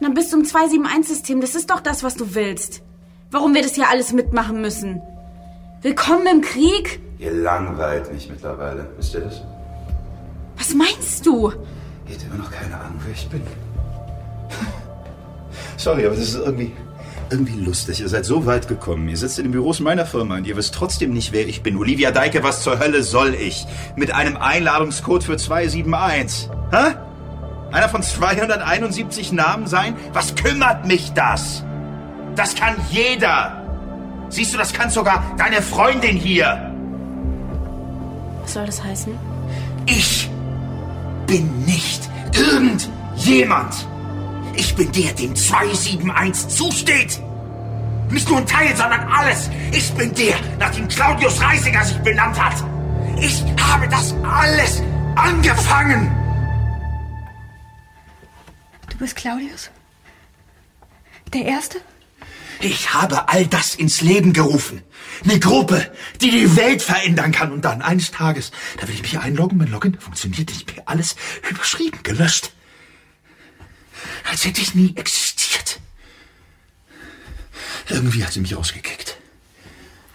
dann 0.00 0.14
bist 0.14 0.32
du 0.32 0.38
im 0.38 0.44
271-System. 0.44 1.40
Das 1.40 1.54
ist 1.54 1.70
doch 1.70 1.80
das, 1.80 2.02
was 2.02 2.14
du 2.14 2.34
willst. 2.34 2.82
Warum 3.30 3.54
wir 3.54 3.62
das 3.62 3.74
hier 3.74 3.88
alles 3.88 4.12
mitmachen 4.12 4.60
müssen. 4.60 5.02
Willkommen 5.82 6.26
im 6.26 6.40
Krieg? 6.40 7.00
Ihr 7.18 7.32
langweilt 7.32 8.12
mich 8.12 8.28
mittlerweile. 8.28 8.90
Wisst 8.96 9.14
ihr 9.14 9.20
das? 9.20 9.42
Was 10.56 10.74
meinst 10.74 11.24
du? 11.26 11.50
Ihr 12.06 12.14
habt 12.14 12.24
immer 12.24 12.36
noch 12.36 12.50
keine 12.50 12.78
Ahnung, 12.78 13.00
wer 13.04 13.12
ich 13.12 13.28
bin. 13.28 13.42
Sorry, 15.80 16.04
aber 16.04 16.14
das 16.14 16.24
ist 16.24 16.34
irgendwie, 16.34 16.72
irgendwie 17.30 17.58
lustig. 17.58 18.00
Ihr 18.00 18.08
seid 18.10 18.26
so 18.26 18.44
weit 18.44 18.68
gekommen. 18.68 19.08
Ihr 19.08 19.16
sitzt 19.16 19.38
in 19.38 19.46
den 19.46 19.52
Büros 19.52 19.80
meiner 19.80 20.04
Firma 20.04 20.36
und 20.36 20.46
ihr 20.46 20.54
wisst 20.54 20.74
trotzdem 20.74 21.14
nicht, 21.14 21.32
wer 21.32 21.48
ich 21.48 21.62
bin. 21.62 21.78
Olivia 21.78 22.10
Deike, 22.10 22.42
was 22.42 22.62
zur 22.62 22.78
Hölle 22.78 23.02
soll 23.02 23.34
ich? 23.34 23.66
Mit 23.96 24.12
einem 24.12 24.36
Einladungscode 24.36 25.24
für 25.24 25.38
271. 25.38 26.50
Hä? 26.70 26.96
Einer 27.72 27.88
von 27.88 28.02
271 28.02 29.32
Namen 29.32 29.66
sein? 29.66 29.96
Was 30.12 30.34
kümmert 30.34 30.86
mich 30.86 31.12
das? 31.14 31.64
Das 32.36 32.54
kann 32.54 32.76
jeder. 32.90 33.64
Siehst 34.28 34.52
du, 34.52 34.58
das 34.58 34.74
kann 34.74 34.90
sogar 34.90 35.34
deine 35.38 35.62
Freundin 35.62 36.16
hier. 36.18 36.74
Was 38.42 38.52
soll 38.52 38.66
das 38.66 38.84
heißen? 38.84 39.14
Ich 39.86 40.28
bin 41.26 41.64
nicht 41.64 42.02
irgendjemand. 42.34 43.86
Ich 44.56 44.74
bin 44.74 44.90
der, 44.92 45.12
dem 45.12 45.34
271 45.34 46.48
zusteht. 46.48 47.20
Nicht 48.10 48.28
nur 48.28 48.38
ein 48.38 48.46
Teil, 48.46 48.76
sondern 48.76 49.00
alles. 49.08 49.50
Ich 49.72 49.92
bin 49.92 50.12
der, 50.14 50.36
nach 50.58 50.74
dem 50.74 50.88
Claudius 50.88 51.40
Reisiger 51.40 51.84
sich 51.84 51.98
benannt 51.98 52.42
hat. 52.42 52.64
Ich 53.20 53.42
habe 53.60 53.88
das 53.88 54.14
alles 54.24 54.82
angefangen. 55.14 56.10
Du 58.88 58.98
bist 58.98 59.16
Claudius? 59.16 59.70
Der 61.32 61.44
Erste? 61.44 61.78
Ich 62.60 62.92
habe 62.92 63.28
all 63.28 63.46
das 63.46 63.74
ins 63.74 64.00
Leben 64.02 64.32
gerufen. 64.32 64.82
Eine 65.24 65.38
Gruppe, 65.38 65.90
die 66.20 66.30
die 66.30 66.56
Welt 66.56 66.82
verändern 66.82 67.32
kann. 67.32 67.52
Und 67.52 67.64
dann 67.64 67.80
eines 67.80 68.10
Tages, 68.10 68.50
da 68.78 68.88
will 68.88 68.94
ich 68.94 69.02
mich 69.02 69.18
einloggen, 69.18 69.56
mein 69.56 69.70
Login 69.70 69.98
funktioniert 69.98 70.50
nicht 70.50 70.74
mehr. 70.74 70.82
Alles 70.86 71.16
überschrieben, 71.48 72.00
gelöscht. 72.02 72.52
Als 74.30 74.44
hätte 74.44 74.60
ich 74.60 74.74
nie 74.74 74.96
existiert. 74.96 75.80
Irgendwie 77.88 78.24
hat 78.24 78.32
sie 78.32 78.40
mich 78.40 78.56
rausgekickt. 78.56 79.16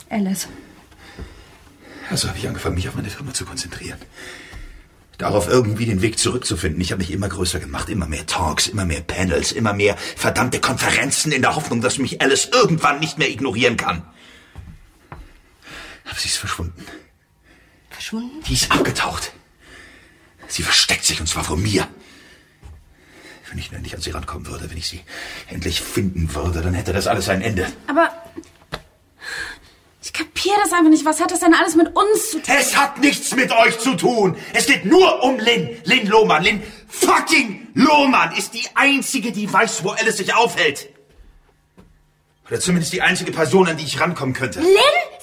Alice. 0.10 0.48
Also 2.10 2.28
habe 2.28 2.38
ich 2.38 2.48
angefangen, 2.48 2.76
mich 2.76 2.88
auf 2.88 2.95
meine 2.95 3.10
Firma 3.10 3.34
zu 3.34 3.45
konzentrieren. 3.45 3.98
Darauf 5.17 5.48
irgendwie 5.48 5.86
den 5.86 6.02
Weg 6.02 6.19
zurückzufinden. 6.19 6.82
Ich 6.82 6.91
habe 6.91 7.00
mich 7.00 7.12
immer 7.12 7.30
größer 7.30 7.60
gemacht, 7.60 7.89
immer 7.89 8.06
mehr 8.06 8.26
Talks, 8.26 8.67
immer 8.67 8.86
mehr 8.86 9.02
Panels, 9.02 9.52
immer 9.52 9.74
mehr 9.74 9.98
verdammte 9.98 10.60
Konferenzen 10.60 11.32
in 11.32 11.41
der 11.41 11.56
Hoffnung, 11.56 11.82
dass 11.82 11.98
mich 11.98 12.21
Alice 12.21 12.50
irgendwann 12.52 13.00
nicht 13.00 13.17
mehr 13.17 13.30
ignorieren 13.30 13.78
kann. 13.78 14.04
Aber 16.06 16.19
sie 16.19 16.28
ist 16.28 16.38
verschwunden. 16.38 16.86
Verschwunden? 17.89 18.43
Die 18.48 18.54
ist 18.54 18.71
abgetaucht. 18.71 19.32
Sie 20.48 20.63
versteckt 20.63 21.06
sich 21.06 21.19
und 21.19 21.28
zwar 21.28 21.43
vor 21.43 21.58
mir. 21.58 21.88
Wenn 23.56 23.62
ich 23.62 23.72
nur 23.72 23.78
endlich 23.78 23.96
an 23.96 24.02
sie 24.02 24.12
rankommen 24.12 24.48
würde, 24.48 24.70
wenn 24.70 24.78
ich 24.78 24.86
sie 24.86 25.00
endlich 25.50 25.80
finden 25.80 26.36
würde, 26.36 26.62
dann 26.62 26.74
hätte 26.74 26.91
das 26.91 27.08
alles 27.08 27.30
ein 27.30 27.41
Ende. 27.41 27.72
Aber. 27.88 28.12
Ich 30.04 30.12
kapiere 30.12 30.58
das 30.62 30.74
einfach 30.74 30.89
nicht. 30.89 31.06
Was 31.06 31.22
hat 31.22 31.32
das 31.32 31.39
denn 31.39 31.54
alles 31.54 31.78
mit 31.78 31.96
uns 31.96 32.32
zu 32.32 32.41
tun? 32.41 32.54
Es 32.54 32.76
hat 32.76 33.00
nichts 33.00 33.34
mit 33.34 33.54
euch 33.54 33.80
zu 33.80 33.96
tun. 33.96 34.36
Es 34.52 34.65
geht 34.65 34.84
nur 34.84 35.24
um 35.24 35.39
Lynn. 35.39 35.70
Lynn 35.86 36.06
Lohmann. 36.08 36.44
Lynn 36.44 36.62
fucking 36.89 37.70
Lohmann 37.76 38.36
ist 38.36 38.54
die 38.56 38.68
einzige, 38.76 39.32
die 39.32 39.52
weiß, 39.52 39.86
wo 39.86 39.91
Alice 39.91 40.18
sich 40.18 40.34
aufhält. 40.34 40.89
Oder 42.50 42.60
zumindest 42.60 42.91
die 42.91 43.02
einzige 43.02 43.32
Person, 43.32 43.70
an 43.70 43.78
die 43.78 43.86
ich 43.86 44.02
rankommen 44.02 44.36
könnte. 44.36 44.60
Lynn? 44.60 44.70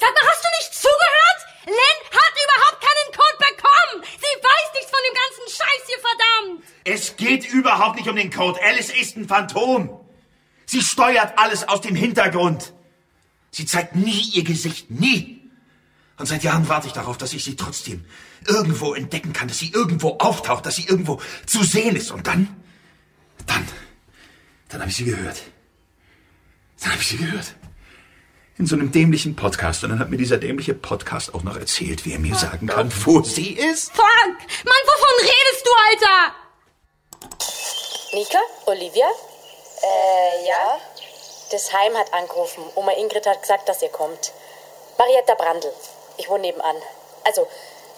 Sag 0.00 0.08
mal, 0.14 0.22
hast 0.26 0.42
du 0.42 0.48
nicht 0.58 0.74
zugehört? 0.74 1.22
Lynn 1.66 2.00
hat 2.10 2.34
überhaupt 2.44 2.80
keinen 2.80 3.12
Code 3.12 3.38
bekommen! 3.38 4.04
Sie 4.18 4.42
weiß 4.42 4.72
nichts 4.74 4.90
von 4.90 5.00
dem 5.06 5.14
ganzen 5.14 5.56
Scheiß 5.56 5.82
hier, 5.86 5.98
verdammt! 6.00 6.72
Es 6.84 7.16
geht 7.16 7.52
überhaupt 7.72 7.96
nicht 7.96 8.08
um 8.08 8.16
den 8.16 8.30
Code. 8.30 8.60
Alice 8.62 8.90
ist 8.90 9.16
ein 9.16 9.26
Phantom. 9.26 9.88
Sie 10.66 10.82
steuert 10.82 11.38
alles 11.38 11.68
aus 11.68 11.80
dem 11.80 11.94
Hintergrund. 11.94 12.72
Sie 13.50 13.66
zeigt 13.66 13.96
nie 13.96 14.30
ihr 14.32 14.44
Gesicht, 14.44 14.90
nie. 14.90 15.40
Und 16.18 16.26
seit 16.26 16.44
Jahren 16.44 16.68
warte 16.68 16.86
ich 16.86 16.92
darauf, 16.92 17.18
dass 17.18 17.32
ich 17.32 17.44
sie 17.44 17.56
trotzdem 17.56 18.04
irgendwo 18.46 18.94
entdecken 18.94 19.32
kann, 19.32 19.48
dass 19.48 19.58
sie 19.58 19.70
irgendwo 19.70 20.18
auftaucht, 20.18 20.66
dass 20.66 20.76
sie 20.76 20.86
irgendwo 20.86 21.20
zu 21.46 21.62
sehen 21.62 21.96
ist. 21.96 22.10
Und 22.10 22.26
dann, 22.26 22.48
dann, 23.46 23.66
dann 24.68 24.80
habe 24.80 24.90
ich 24.90 24.96
sie 24.96 25.04
gehört. 25.04 25.42
Dann 26.80 26.92
habe 26.92 27.02
ich 27.02 27.08
sie 27.08 27.16
gehört. 27.16 27.54
In 28.58 28.66
so 28.66 28.76
einem 28.76 28.92
dämlichen 28.92 29.34
Podcast. 29.34 29.82
Und 29.82 29.90
dann 29.90 29.98
hat 29.98 30.10
mir 30.10 30.18
dieser 30.18 30.38
dämliche 30.38 30.74
Podcast 30.74 31.34
auch 31.34 31.42
noch 31.42 31.56
erzählt, 31.56 32.04
wie 32.04 32.12
er 32.12 32.18
mir 32.18 32.34
sagen 32.34 32.66
kann, 32.66 32.92
wo 33.04 33.22
sie 33.22 33.52
ist. 33.52 33.92
Fuck! 33.92 34.04
Mann, 34.04 34.82
wovon 34.86 35.20
redest 35.20 35.66
du, 35.66 35.70
Alter? 35.88 36.34
Nika? 38.12 38.38
Olivia? 38.66 39.08
Äh, 39.82 40.46
ja. 40.46 40.78
Das 41.50 41.72
Heim 41.72 41.96
hat 41.96 42.12
angerufen. 42.12 42.62
Oma 42.74 42.92
Ingrid 42.92 43.26
hat 43.26 43.40
gesagt, 43.40 43.68
dass 43.68 43.80
ihr 43.80 43.88
kommt. 43.88 44.32
Marietta 44.98 45.34
Brandl. 45.34 45.72
Ich 46.18 46.28
wohne 46.28 46.42
nebenan. 46.42 46.76
Also, 47.24 47.48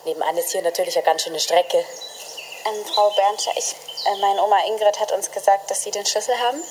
nebenan 0.04 0.36
ist 0.36 0.52
hier 0.52 0.62
natürlich 0.62 0.96
eine 0.96 1.04
ganz 1.04 1.22
schöne 1.22 1.40
Strecke. 1.40 1.78
Ähm, 1.78 2.84
Frau 2.94 3.10
Bernscher, 3.10 3.50
ich, 3.56 3.74
äh, 4.06 4.16
meine 4.20 4.40
Oma 4.42 4.58
Ingrid 4.68 5.00
hat 5.00 5.10
uns 5.10 5.32
gesagt, 5.32 5.68
dass 5.68 5.82
Sie 5.82 5.90
den 5.90 6.06
Schlüssel 6.06 6.38
haben. 6.38 6.62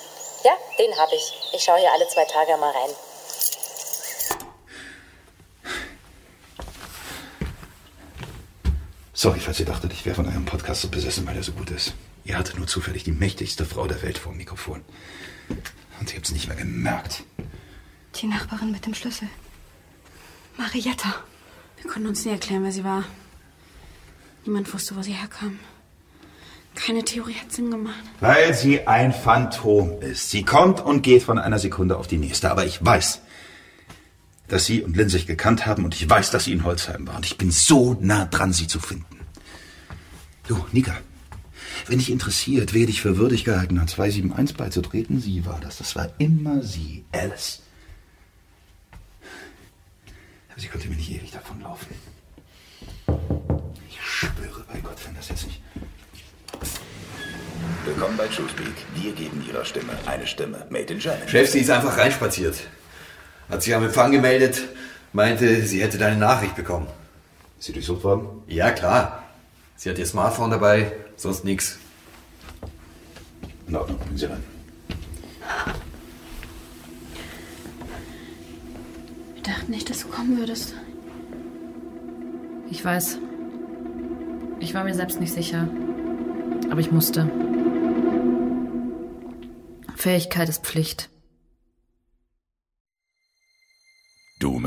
Ja, 0.43 0.57
den 0.77 0.97
habe 0.97 1.13
ich. 1.15 1.33
Ich 1.51 1.63
schaue 1.65 1.79
hier 1.79 1.91
alle 1.91 2.07
zwei 2.07 2.23
Tage 2.23 2.55
mal 2.55 2.71
rein. 2.71 2.95
Sorry, 9.13 9.39
falls 9.39 9.59
ihr 9.59 9.65
dachtet, 9.65 9.91
ich 9.91 10.05
wäre 10.05 10.15
von 10.15 10.27
eurem 10.27 10.45
Podcast 10.45 10.81
so 10.81 10.87
besessen, 10.87 11.27
weil 11.27 11.35
er 11.35 11.43
so 11.43 11.51
gut 11.51 11.69
ist. 11.71 11.93
Ihr 12.25 12.37
hattet 12.37 12.57
nur 12.57 12.67
zufällig 12.67 13.03
die 13.03 13.11
mächtigste 13.11 13.65
Frau 13.65 13.87
der 13.87 14.01
Welt 14.01 14.17
vor 14.17 14.31
dem 14.31 14.37
Mikrofon. 14.37 14.81
Und 15.99 16.11
ihr 16.11 16.17
habt's 16.17 16.31
nicht 16.31 16.47
mehr 16.47 16.57
gemerkt. 16.57 17.23
Die 18.15 18.27
Nachbarin 18.27 18.71
mit 18.71 18.85
dem 18.85 18.93
Schlüssel. 18.93 19.27
Marietta. 20.57 21.15
Wir 21.81 21.91
konnten 21.91 22.07
uns 22.07 22.23
nie 22.23 22.31
erklären, 22.31 22.63
wer 22.63 22.71
sie 22.71 22.83
war. 22.83 23.03
Niemand 24.45 24.73
wusste, 24.73 24.95
wo 24.95 25.01
sie 25.01 25.13
herkam. 25.13 25.59
Keine 26.75 27.03
Theorie 27.03 27.35
hat 27.35 27.51
Sinn 27.51 27.69
gemacht. 27.69 28.03
Weil 28.19 28.53
sie 28.53 28.87
ein 28.87 29.13
Phantom 29.13 30.01
ist. 30.01 30.31
Sie 30.31 30.43
kommt 30.43 30.79
und 30.79 31.01
geht 31.01 31.23
von 31.23 31.37
einer 31.37 31.59
Sekunde 31.59 31.97
auf 31.97 32.07
die 32.07 32.17
nächste. 32.17 32.49
Aber 32.49 32.65
ich 32.65 32.83
weiß, 32.83 33.21
dass 34.47 34.65
Sie 34.65 34.81
und 34.81 34.95
Lynn 34.95 35.09
sich 35.09 35.27
gekannt 35.27 35.65
haben 35.65 35.85
und 35.85 35.95
ich 35.95 36.09
weiß, 36.09 36.31
dass 36.31 36.45
sie 36.45 36.51
in 36.51 36.63
Holzheim 36.63 37.07
war. 37.07 37.15
Und 37.15 37.25
ich 37.25 37.37
bin 37.37 37.51
so 37.51 37.97
nah 37.99 38.25
dran, 38.25 38.53
sie 38.53 38.67
zu 38.67 38.79
finden. 38.79 39.19
Du, 40.47 40.65
Nika, 40.71 40.95
wenn 41.87 41.99
dich 41.99 42.11
interessiert, 42.11 42.73
wer 42.73 42.85
dich 42.85 43.01
für 43.01 43.17
würdig 43.17 43.43
gehalten 43.43 43.81
hat, 43.81 43.89
271 43.89 44.55
beizutreten, 44.57 45.19
sie 45.19 45.45
war 45.45 45.59
das. 45.59 45.77
Das 45.77 45.95
war 45.95 46.09
immer 46.17 46.61
sie, 46.61 47.03
Alice. 47.11 47.61
Aber 50.51 50.61
sie 50.61 50.67
konnte 50.67 50.87
mir 50.87 50.95
nicht 50.95 51.11
ewig 51.11 51.31
davonlaufen. 51.31 51.87
Ich 53.89 54.01
schwöre 54.01 54.63
bei 54.71 54.79
Gott, 54.79 54.97
wenn 55.05 55.15
das 55.15 55.29
jetzt 55.29 55.45
nicht... 55.45 55.61
Willkommen 57.85 58.15
bei 58.15 58.27
TrueSpeak. 58.27 58.73
Wir 58.95 59.11
geben 59.11 59.43
Ihrer 59.45 59.65
Stimme 59.65 59.91
eine 60.05 60.25
Stimme. 60.25 60.65
Made 60.69 60.93
in 60.93 60.99
Germany. 60.99 61.29
Chef, 61.29 61.49
sie 61.49 61.59
ist 61.59 61.69
einfach 61.69 61.97
reinspaziert. 61.97 62.55
Hat 63.49 63.61
sich 63.61 63.75
am 63.75 63.83
Empfang 63.83 64.11
gemeldet, 64.11 64.61
meinte, 65.11 65.65
sie 65.67 65.81
hätte 65.81 65.97
deine 65.97 66.15
Nachricht 66.15 66.55
bekommen. 66.55 66.87
Ist 67.59 67.65
sie 67.65 67.73
durchsucht 67.73 68.05
worden? 68.05 68.41
Ja, 68.47 68.71
klar. 68.71 69.23
Sie 69.75 69.89
hat 69.89 69.97
ihr 69.97 70.05
Smartphone 70.05 70.51
dabei, 70.51 70.93
sonst 71.17 71.43
nichts. 71.43 71.79
In 73.67 73.75
Ordnung, 73.75 73.97
bringen 73.99 74.17
Sie 74.17 74.25
rein. 74.25 74.43
Wir 79.33 79.43
dachten 79.43 79.71
nicht, 79.71 79.89
dass 79.89 80.01
du 80.01 80.07
kommen 80.07 80.37
würdest. 80.37 80.73
Ich 82.69 82.83
weiß. 82.83 83.17
Ich 84.59 84.73
war 84.73 84.83
mir 84.83 84.95
selbst 84.95 85.19
nicht 85.19 85.33
sicher. 85.33 85.67
Aber 86.69 86.79
ich 86.79 86.91
musste. 86.91 87.29
Fähigkeit 89.95 90.49
ist 90.49 90.65
Pflicht. 90.65 91.09
Du 94.39 94.59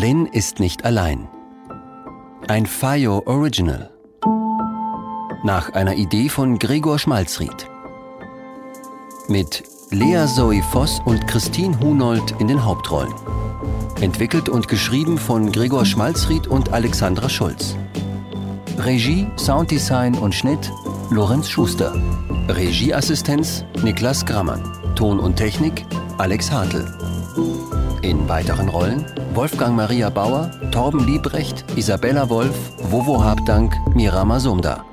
Lynn 0.00 0.26
ist 0.26 0.60
nicht 0.60 0.84
allein. 0.84 1.26
Ein 2.46 2.66
FIO 2.66 3.24
Original. 3.26 3.90
Nach 5.42 5.72
einer 5.72 5.96
Idee 5.96 6.28
von 6.28 6.60
Gregor 6.60 7.00
Schmalzried. 7.00 7.68
Mit 9.26 9.64
Lea 9.90 10.24
Zoe 10.28 10.62
Voss 10.62 11.00
und 11.04 11.26
Christine 11.26 11.76
Hunold 11.80 12.32
in 12.38 12.46
den 12.46 12.64
Hauptrollen. 12.64 13.12
Entwickelt 14.00 14.48
und 14.48 14.68
geschrieben 14.68 15.18
von 15.18 15.50
Gregor 15.50 15.84
Schmalzried 15.84 16.46
und 16.46 16.72
Alexandra 16.72 17.28
Schulz. 17.28 17.74
Regie, 18.78 19.26
Sounddesign 19.36 20.14
und 20.14 20.32
Schnitt 20.32 20.70
Lorenz 21.10 21.48
Schuster. 21.48 21.92
Regieassistenz 22.46 23.64
Niklas 23.82 24.24
Grammann. 24.24 24.62
Ton 24.94 25.18
und 25.18 25.34
Technik 25.34 25.84
Alex 26.18 26.52
Hartl. 26.52 26.86
In 28.02 28.28
weiteren 28.28 28.68
Rollen 28.68 29.04
Wolfgang 29.38 29.76
Maria 29.76 30.10
Bauer, 30.10 30.50
Torben 30.72 31.06
Liebrecht, 31.06 31.64
Isabella 31.76 32.28
Wolf, 32.28 32.72
Vovo 32.90 33.22
Habdank, 33.22 33.72
Mira 33.94 34.24
Masumda. 34.24 34.84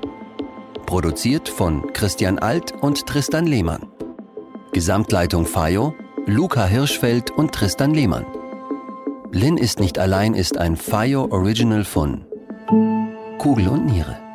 Produziert 0.86 1.48
von 1.48 1.92
Christian 1.92 2.38
Alt 2.38 2.72
und 2.80 3.06
Tristan 3.06 3.46
Lehmann. 3.46 3.88
Gesamtleitung 4.72 5.46
FAIO, 5.46 5.96
Luca 6.26 6.64
Hirschfeld 6.64 7.32
und 7.32 7.50
Tristan 7.50 7.92
Lehmann. 7.92 8.24
Lynn 9.32 9.56
ist 9.56 9.80
nicht 9.80 9.98
allein 9.98 10.32
ist 10.32 10.58
ein 10.58 10.76
FAIO 10.76 11.26
Original 11.32 11.82
von 11.82 12.24
Kugel 13.38 13.66
und 13.66 13.86
Niere. 13.86 14.25